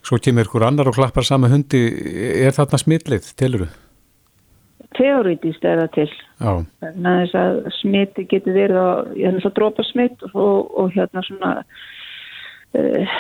[0.04, 1.80] Svo kemur ykkur annar og klappar sama hundi,
[2.44, 3.70] er þarna smillið, tiluru?
[4.98, 6.10] Teorítíst er það til.
[6.44, 6.52] Já.
[6.84, 11.24] Þannig að þess að smiti getur verið á, hérna svo drópa smitt og, og hérna
[11.26, 11.54] svona
[12.78, 13.16] uh,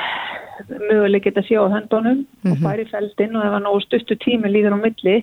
[0.89, 2.52] möguleg geta sjá á höndunum mm -hmm.
[2.52, 2.65] og mhm.
[2.67, 5.17] færi feldinn og ef það nógu stuttu tími líður á milli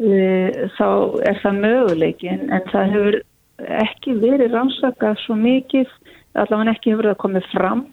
[0.00, 0.88] uh, þá
[1.28, 3.20] er það möguleik en, en það hefur
[3.84, 5.86] ekki verið rannsakað svo mikið,
[6.34, 7.86] allavega ekki hefur það komið fram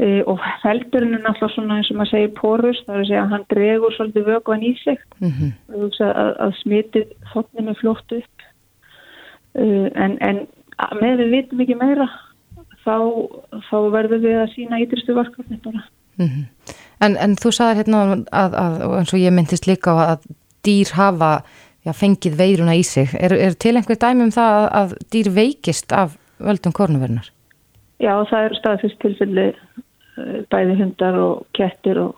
[0.00, 3.32] og feldurinn er náttúrulega svona eins og maður segir porus, það er að segja að
[3.34, 5.50] hann dregur svolítið vökuan í sig mm -hmm.
[6.06, 8.36] að, að smitið þotninu fljótt upp
[9.60, 10.46] uh, en, en
[11.00, 12.08] með við vitum ekki meira
[12.84, 12.96] þá,
[13.68, 15.82] þá verður við að sína ídristu varkafni bara
[16.16, 16.44] mm -hmm.
[17.00, 20.24] en, en þú sagðir hérna að, að eins og ég myndist líka að
[20.64, 21.42] dýr hafa
[21.84, 25.30] já, fengið veiruna í sig er, er til einhver dæmi um það að, að dýr
[25.34, 27.30] veikist af völdum kornuvernar?
[28.00, 29.46] Já, það er staðfyrst tilfelli
[30.50, 32.16] bæði hundar og kettir og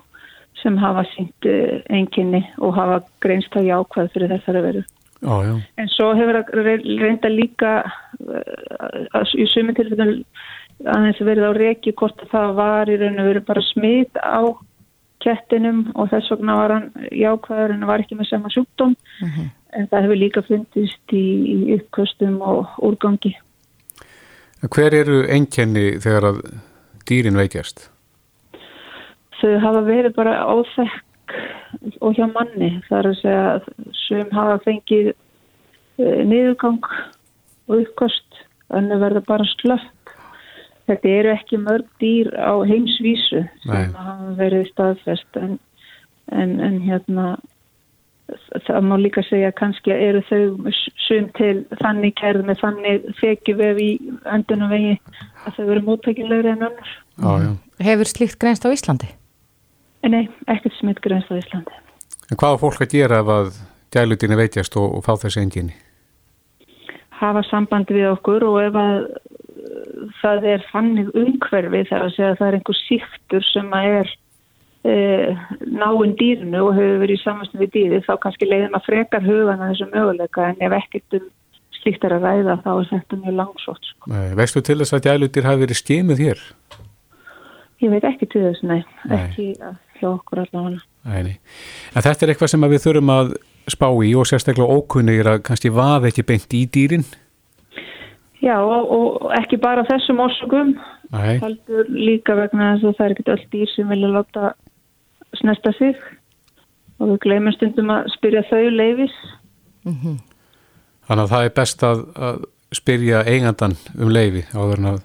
[0.62, 1.46] sem hafa sínt
[1.90, 4.82] enginni og hafa greinst að jákvæð fyrir þessari veru.
[5.22, 5.54] Já, já.
[5.78, 10.24] En svo hefur það reynda líka uh, í sumi tilfellum
[10.82, 14.42] aðeins verið á reki hvort að það var í raun og verið bara smit á
[15.22, 19.30] kettinum og þess vegna var hann jákvæður en var ekki með sama sjúkdóm mhm.
[19.30, 19.48] -huh.
[19.78, 23.36] en það hefur líka fundist í, í uppkvöstum og úrgangi.
[24.62, 26.42] Hver eru enginni þegar að
[27.08, 27.88] dýrin veikjast?
[29.42, 31.36] þau hafa verið bara óþekk
[32.04, 32.76] og hjá manni.
[32.88, 33.66] Þar að segja að
[34.02, 35.14] sem hafa fengið e,
[36.28, 36.86] niðurgang
[37.70, 40.14] og uppkost önnu verða bara slöpp.
[40.90, 45.40] Þetta eru ekki mörg dýr á heimsvísu sem hafa verið staðfest.
[45.40, 45.58] En,
[46.30, 47.34] en, en hérna
[48.66, 50.72] það má líka segja kannski að eru þau
[51.06, 53.90] sum til þannig kærð með þannig þekjuvef í
[54.34, 54.94] öndunum vegi
[55.46, 56.94] að þau eru móttækilegri en önnur.
[57.18, 57.50] Já, já.
[57.88, 59.10] Hefur slíkt grænst á Íslandi?
[60.08, 61.78] Nei, ekkert smitt grænst á Íslandi.
[62.30, 63.50] En hvað er fólk að gera ef að
[63.92, 65.76] gælutinni veitjast og, og fá þessi enginni?
[67.22, 68.96] Hafa sambandi við okkur og ef að
[70.22, 74.12] það er fannig umhverfi þegar að segja að það er einhver síktur sem að er
[74.82, 79.70] náinn dýrnu og hefur verið í samanstu við dýri þá kannski leiðum að frekar hugana
[79.70, 81.28] þessu möguleika en ef ekkert um
[81.82, 84.10] slíkt er að ræða þá er þetta mjög langsótt sko.
[84.38, 86.42] Veistu til þess að gælutir hafi verið skimið hér?
[87.82, 89.16] Ég veit ekki til þess, nei, nei.
[89.18, 89.46] ekki
[89.98, 90.82] hjá okkur allavega
[91.26, 91.38] nei,
[91.94, 93.34] En þetta er eitthvað sem við þurfum að
[93.70, 97.06] spá í og sérstaklega ókunnir að kannski vaði ekki beint í dýrin?
[98.42, 100.74] Já og, og ekki bara þessum orsökum
[101.12, 104.52] heldur líka vegna þess að það er ekkert öll dýr sem vilja láta
[105.42, 105.98] snesta sig
[107.02, 109.14] og við glemum stundum að spyrja þau leifis.
[109.84, 110.18] Mm -hmm.
[111.08, 115.00] Þannig að það er best að, að spyrja eigandan um leifi áður en að...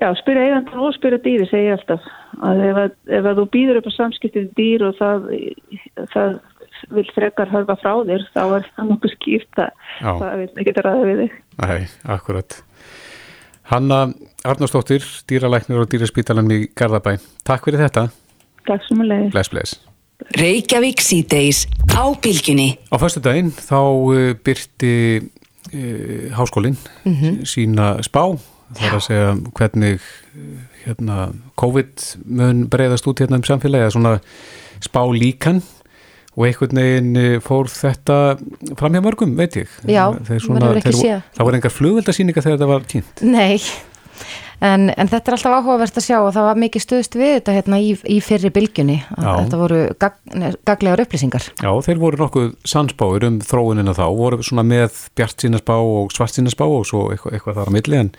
[0.00, 2.08] Já, spyrja eigandan og spyrja dýri segja ég alltaf.
[2.42, 5.28] Að ef, að, ef að þú býður upp á samskiptið dýr og það,
[6.14, 6.40] það
[6.90, 9.70] vil frekar hörfa frá þér, þá er það nokkuð skýrt að
[10.02, 11.36] það vil ekki ræða við þig.
[11.62, 11.80] Nei,
[12.16, 12.58] akkurat.
[13.72, 14.00] Hanna
[14.44, 17.14] Arnarsdóttir, dýralæknir og dýraspítalan í Garðabæ.
[17.46, 18.08] Takk fyrir þetta.
[18.68, 19.30] Takk sem að leiði.
[19.34, 19.80] Bless, bless.
[20.38, 22.76] Reykjavík síðdeis á bylginni.
[22.94, 27.44] Á förstu daginn þá uh, byrti uh, háskólinn mm -hmm.
[27.46, 28.38] sína spá.
[28.72, 33.82] Það er að segja hvernig uh, hérna, COVID mun breyðast út hérna um samfélagi.
[33.82, 34.18] Það er svona
[34.80, 35.62] spá líkan
[36.32, 38.38] og einhvern veginn fór þetta
[38.78, 39.68] fram hjá mörgum, veit ég.
[39.84, 43.20] Já, það var engar flugveldasýninga þegar þetta var tínt.
[43.20, 43.60] Nei,
[44.62, 47.54] En, en þetta er alltaf áhugavert að sjá og það var mikið stuðst við þetta
[47.56, 49.00] hérna í, í fyrri bylgjunni.
[49.16, 50.20] Þetta voru gag,
[50.68, 51.48] gaglegar upplýsingar.
[51.58, 56.38] Já, þeir voru nokkuð sansbáir um þróunina þá, voru svona með bjart sínasbá og svart
[56.38, 58.00] sínasbá og svo eitthvað, eitthvað þar á milli.
[58.04, 58.14] En,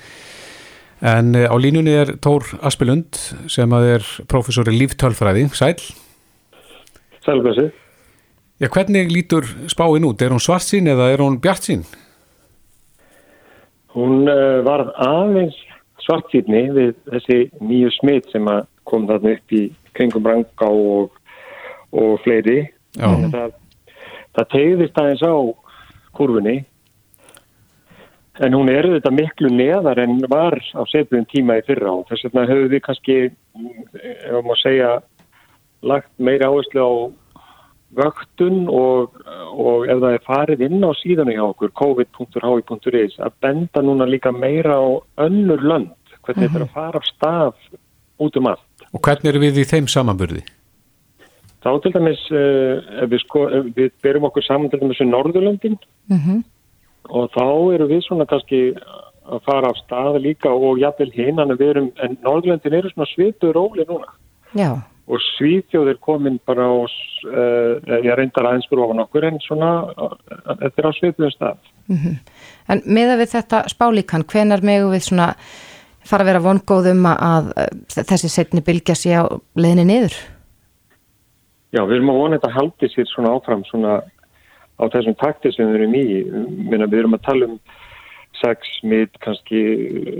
[1.13, 5.47] en eh, á línunni er Tór Aspilund sem að er professor í líftölfræði.
[5.56, 5.77] Sæl?
[7.23, 7.69] Sælblessi.
[8.60, 10.19] Já, hvernig lítur spáin út?
[10.19, 11.88] Er hún svart sín eða er hún bjart sín?
[13.95, 15.56] Hún uh, var aðeins
[16.04, 18.48] svartýrni við þessi nýju smitt sem
[18.89, 19.63] kom þarna upp í
[19.98, 21.16] kringum Rangá og,
[21.96, 22.66] og fleiri.
[22.98, 23.56] Það,
[24.36, 25.36] það tegðist aðeins á
[26.13, 26.60] kurfunni
[28.42, 32.26] en hún er þetta miklu neðar en var á setjum tíma í fyrra og þess
[32.28, 33.18] vegna höfum við kannski,
[34.02, 34.94] ef maður segja,
[35.86, 36.92] lagt meiri áherslu á
[37.97, 39.13] vöktun og,
[39.51, 44.34] og ef það er farið inn á síðanu hjá okkur, covid.hi.is, að benda núna líka
[44.36, 44.88] meira á
[45.25, 45.93] önnur lönd,
[46.25, 47.53] hvernig þetta er að fara af stað
[48.23, 48.88] út um allt.
[48.93, 50.43] Og hvernig eru við í þeim samanburði?
[51.63, 56.15] Þá til dæmis, uh, við, sko, við berum okkur saman til dæmis í Norðurlöndin uh
[56.17, 56.23] mhm.
[56.23, 56.41] -huh.
[57.10, 58.73] og þá eru við svona kannski
[59.23, 64.12] að fara af stað líka og jafnvel hinn, en Norðurlöndin eru svona svitur róli núna.
[64.53, 69.39] Já og Svíþjóð er komin bara á, uh, ég reyndar aðeins fyrir ofan okkur en
[69.44, 70.16] svona, uh,
[70.62, 71.58] þetta er á Svíþjóðum stað.
[71.88, 72.18] Mm -hmm.
[72.70, 75.34] En meða við þetta spálíkan, hvenar megu við svona
[76.08, 79.24] fara að vera vongóðum að, að þessi setni bylgja sé á
[79.56, 80.16] leðinni niður?
[81.74, 84.02] Já, við erum að vona þetta haldi sér svona áfram svona
[84.78, 86.06] á þessum takti sem við erum í,
[86.70, 87.60] minna við erum að tala um
[88.42, 89.62] 6, mitt, kannski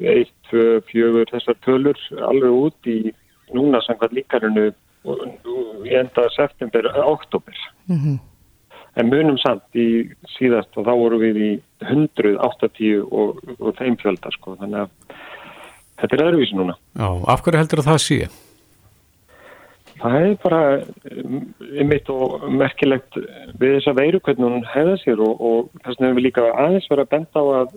[0.08, 2.98] 1, 2, 4, þessar tölur alveg út í
[3.52, 4.70] núna samkvæmt líkarinu
[5.84, 7.56] í enda september, oktober
[7.88, 8.20] mm -hmm.
[8.96, 11.52] en munum samt í síðast og þá voru við í
[11.82, 14.90] 180 og, og þeim fjölda sko, þannig að
[16.00, 18.28] þetta er öðruvísi núna Já, af hverju heldur það að það sé?
[20.04, 20.62] Það er bara
[21.80, 23.16] ymitt og merkilegt
[23.60, 26.90] við þessa veiru hvernig hún hefða sér og, og þess vegna hefur við líka aðeins
[26.90, 27.76] verið að benda á að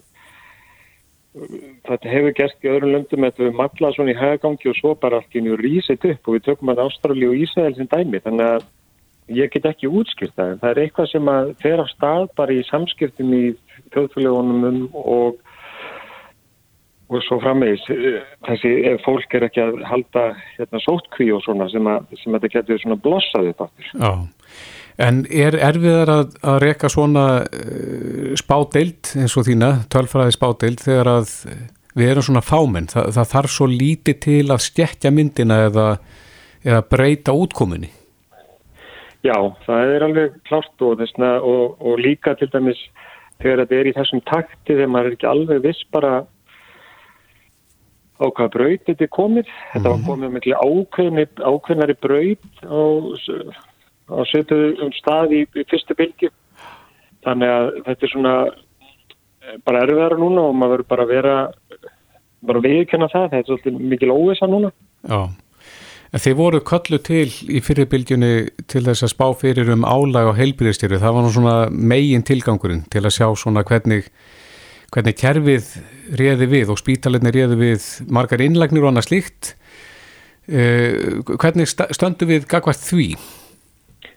[1.86, 5.20] þetta hefur gert í öðrum löndum að við matla svona í hagagangi og svo bara
[5.20, 8.52] allt í njú rísit upp og við tökum að Ástrali og Ísæl sem dæmi þannig
[8.54, 8.68] að
[9.36, 10.52] ég get ekki útskýrt það.
[10.52, 13.44] En það er eitthvað sem að fer á stað bara í samskiptum í
[13.94, 15.42] þjóðfélagunum og
[17.06, 17.84] og svo frammeðis
[18.48, 20.24] þessi ef fólk er ekki að halda
[20.56, 23.68] hérna, sótkví og svona sem að, sem að þetta getur svona blossaðið þetta
[24.02, 24.10] Já
[24.96, 31.10] En er erfiðar að, að reyka svona uh, spádeild eins og þína, tölfræði spádeild þegar
[31.18, 31.34] að
[31.96, 35.86] við erum svona fámenn, Þa, það þarf svo lítið til að stjækja myndina eða,
[36.64, 37.90] eða breyta útkomunni?
[39.24, 42.80] Já, það er alveg klárt og, þessna, og, og líka til dæmis
[43.42, 46.12] þegar þetta er í þessum takti þegar maður er ekki alveg viss bara
[48.16, 49.48] á hvaða braut þetta er komið.
[49.72, 50.06] Þetta var mhm.
[50.10, 52.80] komið með ákveðni, ákveðnari braut á,
[54.06, 56.30] á sötuðum stað í, í fyrstu bylgi.
[57.26, 61.34] Þannig að þetta er svona eh, bara erfiðara núna og maður verður bara að vera
[62.46, 63.26] bara viðkjöna það.
[63.32, 64.72] Þetta er svolítið mikil óvisa núna.
[65.06, 65.20] Já.
[66.14, 68.32] En þeir voru kallu til í fyrirbylgjunni
[68.70, 71.00] til þess að spá fyrir um álag á heilbyrðistýru.
[71.02, 74.06] Það var nú svona megin tilgangurinn til að sjá svona hvernig
[74.94, 75.70] hvernig kerfið
[76.16, 79.50] réði við og spítalinni réði við margar innlagnir og annað slíkt
[80.46, 83.08] uh, hvernig stöndu við gagvart því?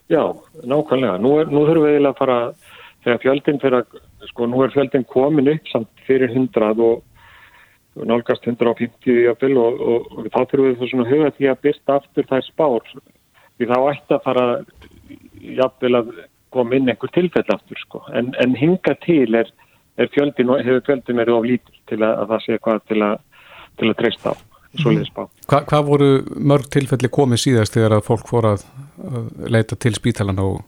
[0.09, 0.23] Já,
[0.65, 1.19] nákvæmlega.
[1.21, 2.37] Nú, er, nú þurfum við eiginlega að fara
[3.03, 3.99] þegar fjöldin fyrir að,
[4.31, 7.05] sko nú er fjöldin komin upp samt fyrir hundrað og
[8.09, 12.29] nálgast 150 jafnvel og, og, og þá þurfum við svona huga því að byrsta aftur
[12.31, 12.91] þær spár.
[13.59, 14.45] Því þá ætti að fara
[15.61, 16.11] jafnvel að
[16.57, 18.03] koma inn einhver tilfell aftur sko.
[18.17, 22.45] En, en hinga til er fjöldin, hefur fjöldin verið of lítil til að, að það
[22.47, 23.17] sé hvað til að,
[23.77, 24.48] til að treysta á.
[24.77, 28.65] Hva, hvað voru mörg tilfelli komið síðast þegar að fólk fór að,
[29.01, 30.60] að leita til spítalan og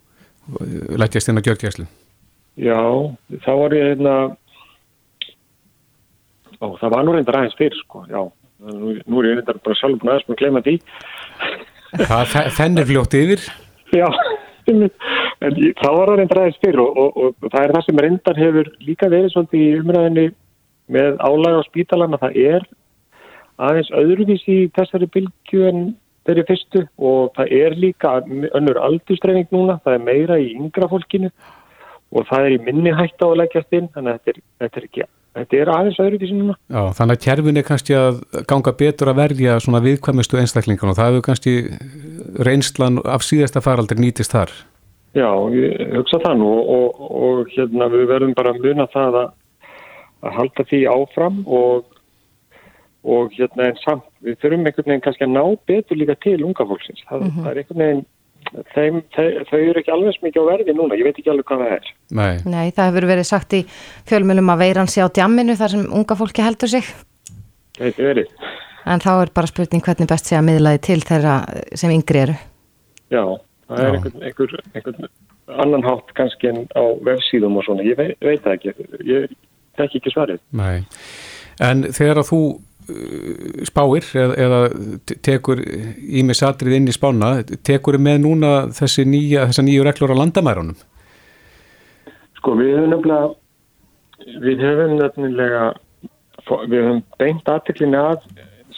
[0.98, 1.86] lætjast inn á gjörgjæslu?
[2.62, 2.82] Já,
[3.46, 4.16] þá var ég einna,
[6.58, 8.26] ó, það var nú reyndar aðeins fyrr, sko, já,
[8.74, 10.76] nú, nú er ég reyndar bara sjálf búin aðeins með að gleyma því.
[12.02, 13.48] Það fennir fljótt yfir?
[13.94, 14.08] Já,
[14.72, 14.86] en
[15.78, 18.70] það var að reynda ræðis fyrir og, og, og það er það sem reyndan hefur
[18.86, 20.28] líka verið svolítið í umræðinni
[20.92, 22.68] með álæg á spítalana, það er
[23.62, 25.82] aðeins öðruvísi í þessari bylgu en
[26.28, 31.32] þeirri fyrstu og það er líka önnur aldurstreyning núna, það er meira í yngra fólkinu
[32.12, 34.82] og það er í minni hægt á að leggjast inn, þannig að þetta er, þetta
[34.82, 36.58] er ekki Þetta er aðeins öðruvísi núna.
[36.68, 38.18] Já, þannig að kjærfin er kannski að
[38.52, 41.54] ganga betur að verja svona viðkvæmustu einstaklingan og það hefur kannski
[42.48, 44.52] reynslan af síðasta faraldir nýtist þar.
[45.16, 49.18] Já, ég hugsa það nú og, og, og hérna við verðum bara að muna það
[49.22, 49.32] að,
[50.28, 51.88] að halda því áfram og,
[53.04, 56.66] og hérna en samt við þurfum einhvern veginn kannski að ná betur líka til unga
[56.70, 57.04] fólksins.
[57.10, 57.44] Það, mm -hmm.
[57.44, 58.04] það er einhvern veginn,
[58.76, 61.64] þeim, þeim, þau eru ekki alveg smikið á verði núna, ég veit ekki alveg hvað
[61.64, 61.94] það er.
[62.12, 63.62] Nei, Nei það hefur verið sagt í
[64.10, 66.84] fjölmjölum að veiran sé á djamminu þar sem unga fólki heldur sig.
[67.78, 68.28] Það hefur verið.
[68.86, 71.36] En þá er bara spurning hvernig best sé að miðlaði til þeirra
[71.76, 72.36] sem yngri eru.
[73.12, 73.26] Já
[73.72, 75.10] það er einhvern, einhver, einhvern
[75.62, 78.74] annan hátt kannski en á vefsíðum og svona, ég veit, veit það ekki
[79.08, 79.32] ég
[79.80, 80.84] tek ekki svarið Nei.
[81.62, 82.42] En þegar að þú
[83.68, 84.60] spáir eða, eða
[85.26, 85.62] tekur
[86.22, 87.34] ímiðsatrið inn í spána
[87.68, 90.78] tekur með núna þessi nýja þessa nýju reglur á landamærunum?
[92.40, 93.32] Sko við höfum nefnilega
[94.46, 95.66] við höfum nefnilega
[96.70, 98.26] við höfum beint aðtiklinni að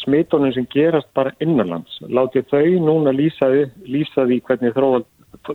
[0.04, 1.99] smitunum sem gerast bara innanlands.
[2.02, 3.49] Látið þau núna lýsa,
[3.88, 5.06] lýsa því hvernig þróun,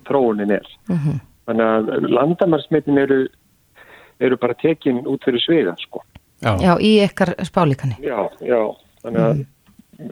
[0.09, 0.69] þróunin er.
[0.89, 1.09] Uh mhm.
[1.09, 1.25] -huh.
[1.49, 3.19] Þannig að landamærsmitin eru,
[4.21, 6.03] eru bara tekin út fyrir sviða, sko.
[6.43, 7.99] Já, já í ykkar spálíkani.
[8.05, 8.61] Já, já.
[9.03, 9.37] Þannig að.
[9.37, 9.47] -huh.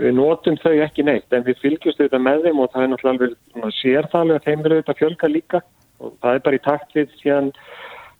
[0.00, 3.70] við notum þau ekki neitt, en við fylgjumst auðvitað með þeim og það er náttúrulega
[3.80, 5.60] sérþálega að þeim eru auðvitað fjölga líka
[6.00, 7.52] og það er bara í takt við síðan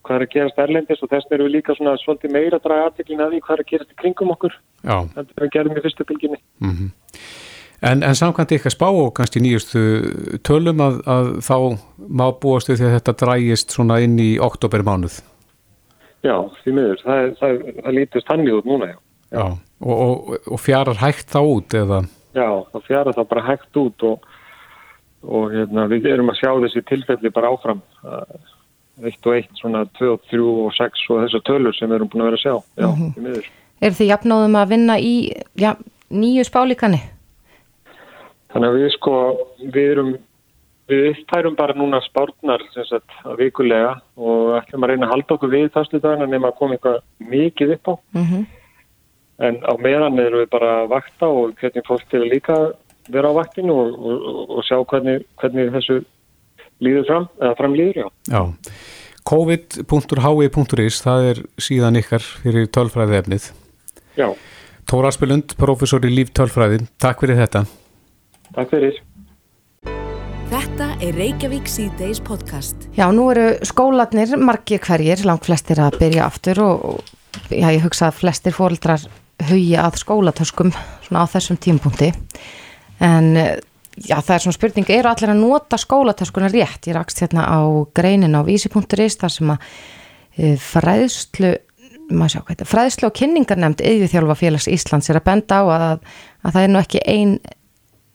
[0.07, 2.87] hvað er að gerast erlendis og þess eru við líka svona svolítið meira að draga
[2.87, 6.07] aðteklina að því hvað er að gerast í kringum okkur er að gera með fyrstu
[6.07, 6.89] bylginni mm -hmm.
[7.81, 9.81] En, en samkvæmt ykkar spá og kannski nýjustu
[10.41, 11.57] tölum að, að þá
[12.09, 15.19] má búastu því að þetta drægist svona inn í oktobermánuð
[16.25, 18.97] Já, því miður það, það, það lítist hann í út núna já.
[19.31, 19.45] Já.
[19.83, 22.01] Og, og, og fjarar hægt þá út eða?
[22.37, 24.27] Já, það fjarar þá bara hægt út og,
[25.27, 27.83] og hérna, við erum að sjá þessi tilfelli bara áfram
[29.03, 32.09] 1 og 1, svona 2 og 3 og 6 og þessar tölur sem við erum
[32.13, 33.51] búin að vera að sjá já, mm -hmm.
[33.81, 35.15] Er þið jafnáðum að vinna í
[35.53, 35.75] já,
[36.09, 37.01] nýju spálíkani?
[38.49, 39.15] Þannig að við sko
[39.59, 40.17] við erum
[40.87, 45.53] við upptærum bara núna spárnar sagt, að vikulega og ætlum að reyna að halda okkur
[45.53, 46.99] við þastu dagina nema að koma eitthvað
[47.33, 48.45] mikið upp á mm -hmm.
[49.47, 52.57] en á meðan erum við bara að vakta og hvernig fólk til að líka
[53.09, 56.03] vera á vaktinu og, og, og sjá hvernig, hvernig þessu
[56.83, 58.07] líður fram, eða framlýður, já.
[58.29, 58.41] Já,
[59.27, 63.49] covid.hi.is, það er síðan ykkar fyrir tölfræði efnið.
[64.17, 64.29] Já.
[64.87, 67.65] Tóra Aspelund, professor í líftölfræði, takk fyrir þetta.
[68.55, 69.01] Takk fyrir.
[70.47, 72.87] Þetta er Reykjavík C-Days podcast.
[72.95, 76.83] Já, nú eru skólatnir margir hverjir, langt flestir að byrja aftur og
[77.51, 79.03] já, ég hugsa að flestir fórildrar
[79.49, 80.71] hugja að skólatöskum
[81.05, 82.13] svona á þessum tímpunkti
[83.03, 83.33] en
[83.97, 86.85] Já, það er svona spurning, eru allir að nota skólatöskuna rétt?
[86.85, 87.65] Ég rakst hérna á
[87.97, 89.63] greinin á vísi.is þar sem að
[90.37, 91.55] e, fræðslu,
[92.29, 96.05] sjá fræðslu og kynningarnemnd yfirþjálfa félags Íslands er að benda á að,
[96.45, 97.33] að það er nú ekki ein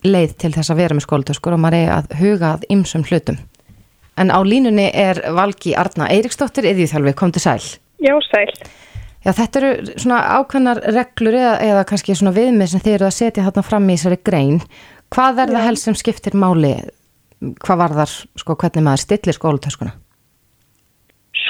[0.05, 3.39] leið til þess að vera með skólatöskur og maður er að huga að ymsum hlutum.
[4.21, 7.63] En á línunni er Valgi Arna Eiriksdóttir, yfirþjálfi, kom til sæl.
[8.03, 8.51] Já, sæl.
[9.23, 13.19] Já, þetta eru svona ákveðnar reglur eða, eða kannski svona viðmið sem þeir eru að
[13.21, 14.59] setja þarna fram í þessari grein.
[15.15, 16.75] Hvað er það helst sem skiptir máli?
[17.63, 19.95] Hvað var þar, sko, hvernig maður stillir skólutöskuna?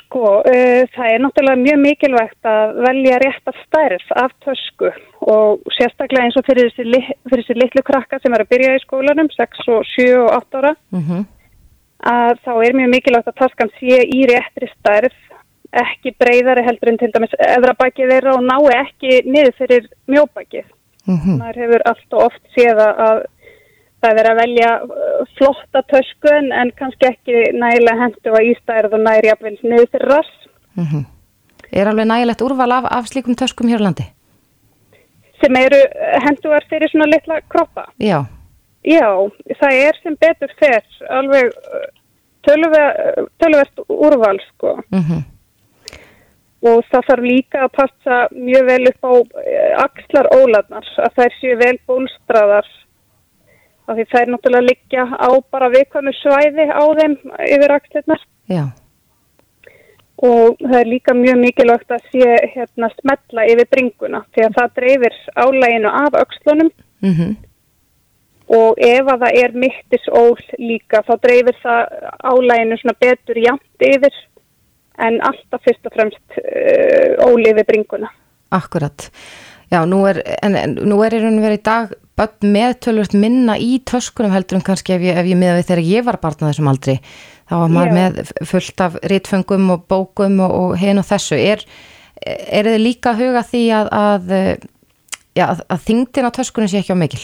[0.03, 4.91] Sko, uh, það er náttúrulega mjög mikilvægt að velja rétt af stærð af tösku
[5.33, 7.01] og sérstaklega eins og fyrir þessi, li,
[7.31, 10.61] fyrir þessi litlu krakka sem er að byrja í skólanum, 6 og 7 og 8
[10.61, 11.25] ára, mm -hmm.
[12.13, 15.17] að þá er mjög mikilvægt að taskan sé í réttri stærð,
[15.73, 20.67] ekki breyðari heldur en til dæmis eðrabækið þeirra og nái ekki niður fyrir mjóbækið.
[21.07, 21.39] Mm -hmm.
[21.41, 23.25] Það hefur allt og oft séða að
[24.03, 29.05] það er að velja uh, flotta töskun en kannski ekki nægilega hendu að ístæðið og
[29.07, 30.35] næri jafnvel niður fyrir rass.
[30.75, 31.05] Mm -hmm.
[31.73, 34.07] Er alveg nægilegt úrval af, af slíkum töskum hér á landi?
[35.41, 37.85] Sem eru uh, henduar fyrir svona litla kroppa?
[37.99, 38.25] Já.
[38.85, 39.31] Já,
[39.61, 40.87] það er sem betur fyrr
[41.19, 41.89] alveg uh,
[43.39, 44.79] tölverst úrval sko.
[44.91, 45.23] Mm -hmm.
[46.63, 49.13] Og það þarf líka að passa mjög vel upp á
[49.85, 52.67] axlar óladnar, að er séu vel bólstraðar
[53.89, 57.17] af því er náttúrulega liggja á bara viðkvæmu svæði á þeim
[57.49, 58.25] yfir axlirnar.
[58.51, 58.65] Já.
[60.23, 64.77] Og það er líka mjög mikilvægt að sé hérna smetla yfir bringuna því að það
[64.79, 66.71] dreifir álæginu af axlunum
[67.03, 67.33] mm -hmm.
[68.59, 71.83] og ef að það er mittis ól líka þá dreifir það
[72.23, 74.15] álæginu svona betur jæmt yfir
[74.99, 78.09] en alltaf fyrst og fremst uh, ól yfir bringuna.
[78.51, 79.11] Akkurat.
[79.73, 82.75] Já, nú er, en, en, nú er í raun og verið í dag börn með
[82.85, 86.07] tölvöld minna í töskunum heldur en kannski ef ég, ef ég miða við þegar ég
[86.09, 86.99] var barn á þessum aldri
[87.49, 87.97] þá var maður Já.
[87.97, 91.65] með fullt af rítfengum og bókum og, og hen og þessu er,
[92.21, 94.35] er þið líka að huga því að, að,
[95.41, 97.23] ja, að, að þingdin á töskunum sé ekki á mikil?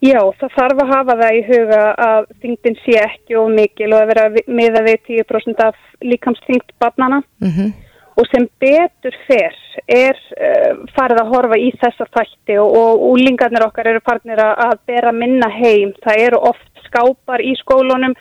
[0.00, 4.00] Já, það þarf að hafa það í huga að þingdin sé ekki á mikil og
[4.00, 7.86] að vera miða við 10% af líkamsþingd barnana mhm mm
[8.18, 9.54] og sem betur fer
[9.86, 14.76] er uh, farið að horfa í þessa þætti og, og úlingarnir okkar eru farnir að
[14.88, 15.94] bera minna heim.
[16.04, 18.16] Það eru oft skápar í skólunum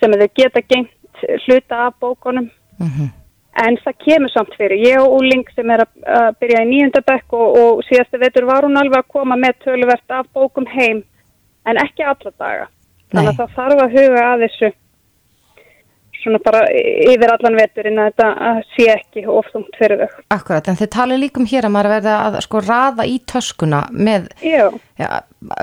[0.00, 2.92] sem þau geta gengt hluta af bókunum uh mhm.
[2.98, 3.10] -huh.
[3.66, 4.84] en það kemur samt fyrir.
[4.90, 8.64] Ég og úling sem er að, að byrja í nýjundabekk og, og síðastu vetur var
[8.64, 11.04] hún alveg að koma með töluvert af bókum heim
[11.66, 12.66] en ekki alla daga.
[13.12, 14.72] Þannig að það þarf að huga að þessu
[16.22, 20.24] svona bara yfir allan veturinn að þetta sé ekki ofþungt fyrir þau.
[20.36, 24.28] Akkurat, en þið tala líkum hér að maður verða að sko raða í töskuna með
[24.46, 24.68] ja,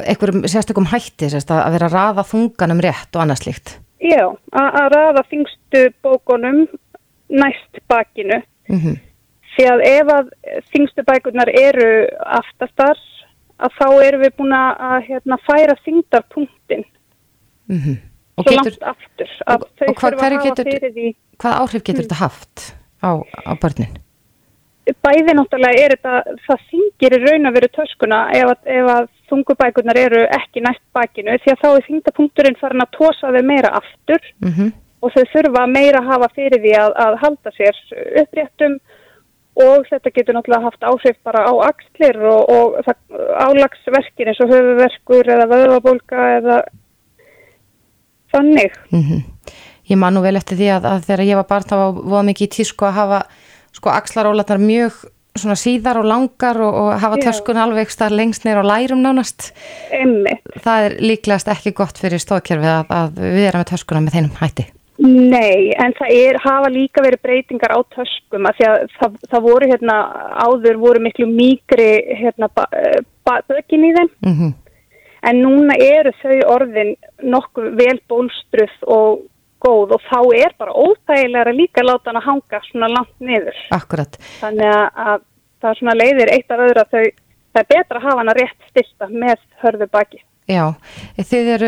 [0.03, 3.77] einhverjum sérstökum hætti sérst, að vera að raða þunganum rétt og annað slíkt.
[3.99, 6.65] Já, að raða þingstu bókunum
[7.29, 8.99] næst bakinu mm -hmm.
[9.55, 10.29] því að ef að
[10.73, 11.89] þingstu bækunar eru
[12.39, 12.97] aftastar
[13.59, 16.85] að þá erum við búin að hérna, færa þingdarpunktin.
[17.67, 17.89] Mhm.
[17.89, 18.08] Mm
[18.39, 20.69] og svo getur, langt aftur og, og hvað, getur,
[21.41, 22.69] hvað áhrif getur þetta haft
[23.03, 23.97] á, á börnin?
[25.05, 29.99] Bæði náttúrulega er þetta það þingir í raun að veru töskuna ef, ef að þungubækunar
[30.01, 34.31] eru ekki næst bakinu því að þá er þingdapunkturinn farin að tósa þau meira aftur
[34.41, 34.71] mm -hmm.
[35.03, 37.83] og þau þurfa meira að hafa fyrir því að, að halda sér
[38.23, 38.79] uppréttum
[39.59, 42.75] og þetta getur náttúrulega haft áhrif bara á axlir og, og
[43.45, 46.59] álagsverkin eins og höfuverkur eða vöðvabólka eða
[48.33, 48.75] þannig.
[48.91, 49.53] Mm -hmm.
[49.89, 51.77] Ég man nú vel eftir því að, að þegar ég var barn þá
[52.13, 53.21] var mikið í tísku að hafa
[53.73, 55.05] sko axlarólatnar mjög
[55.39, 59.51] svona síðar og langar og, og hafa törskun alveg starf lengst neyra og lærum nánast.
[59.91, 60.35] Emmi.
[60.63, 64.37] Það er líklegast ekki gott fyrir stóðkerfið að, að við erum með törskuna með þeinum
[64.41, 64.67] hætti.
[64.99, 69.69] Nei, en það er, hafa líka verið breytingar á töskum að, að það, það voru
[69.69, 69.99] hérna
[70.43, 74.11] áður voru miklu mýgri hérna bökin í þeim.
[74.25, 74.33] Mhm.
[74.33, 74.57] Mm
[75.25, 79.25] en núna eru þau orðin nokkuð vel bólstruð og
[79.59, 83.57] góð og þá er bara óþægilega líka láta hann að hanga svona langt niður.
[83.75, 84.15] Akkurat.
[84.39, 85.25] Þannig að
[85.59, 87.03] það er svona leiðir eitt af öðru að þau,
[87.51, 90.23] það er betra að hafa hann að rétt styrsta með hörðu baki.
[90.49, 90.63] Já,
[91.29, 91.67] þið eru,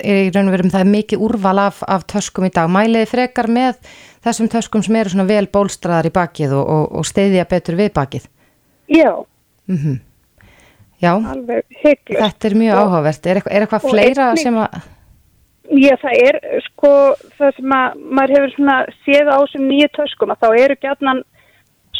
[0.00, 2.70] er í raun og verum það mikið úrval af, af töskum í dag.
[2.72, 3.82] Mæliði frekar með
[4.24, 7.92] þessum töskum sem eru svona vel bólstraðar í bakið og, og, og steyðja betur við
[7.98, 8.30] bakið?
[8.88, 9.10] Já.
[9.68, 9.98] Mhm.
[9.98, 10.00] Mm
[11.02, 13.26] Já, þetta er mjög áhugavert.
[13.26, 14.76] Er eitthvað, er eitthvað fleira einnig, sem að...
[15.72, 16.92] Já, það er sko
[17.38, 18.76] það sem að maður hefur svona
[19.06, 21.22] séð á sem nýju töskum að þá eru gætnan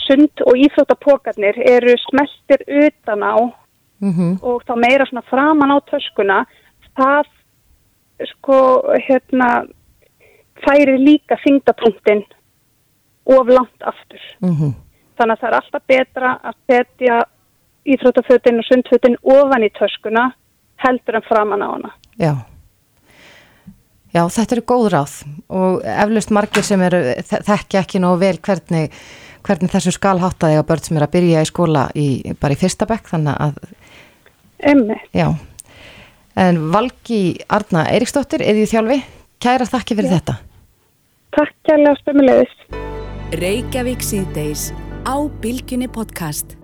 [0.02, 3.34] sund og íþróttapokarnir eru smeltir utan á
[4.02, 4.32] mm -hmm.
[4.42, 6.38] og þá meira svona framan á töskuna
[6.98, 7.26] það
[8.36, 8.58] sko
[9.08, 9.66] hérna
[10.62, 12.24] færi líka þingdapunktin
[13.26, 14.22] of langt aftur.
[14.40, 14.72] Mm -hmm.
[15.16, 17.24] Þannig að það er alltaf betra að setja
[17.88, 20.30] íþróttafötin og sundfötin ofan í töskuna
[20.82, 21.92] heldur en framan á hana.
[22.18, 22.32] Já.
[24.12, 25.14] Já, þetta eru góð ráð
[25.48, 28.92] og eflust margir sem eru þekkja ekki nógu vel hvernig,
[29.46, 32.06] hvernig þessu skal hátta þegar börn sem er að byrja í skóla í,
[32.36, 33.62] bara í fyrsta bekk þannig að
[34.62, 34.94] Emmi.
[35.16, 35.32] Já,
[36.38, 39.00] en Valgi Arna Eiríksdóttir, eða í þjálfi
[39.42, 40.20] kæra þakki fyrir Já.
[40.20, 40.38] þetta
[41.32, 42.56] Takk kærlega spömmulegis
[43.40, 44.70] Reykjavík síðdeis
[45.08, 46.60] á Bilginni podcast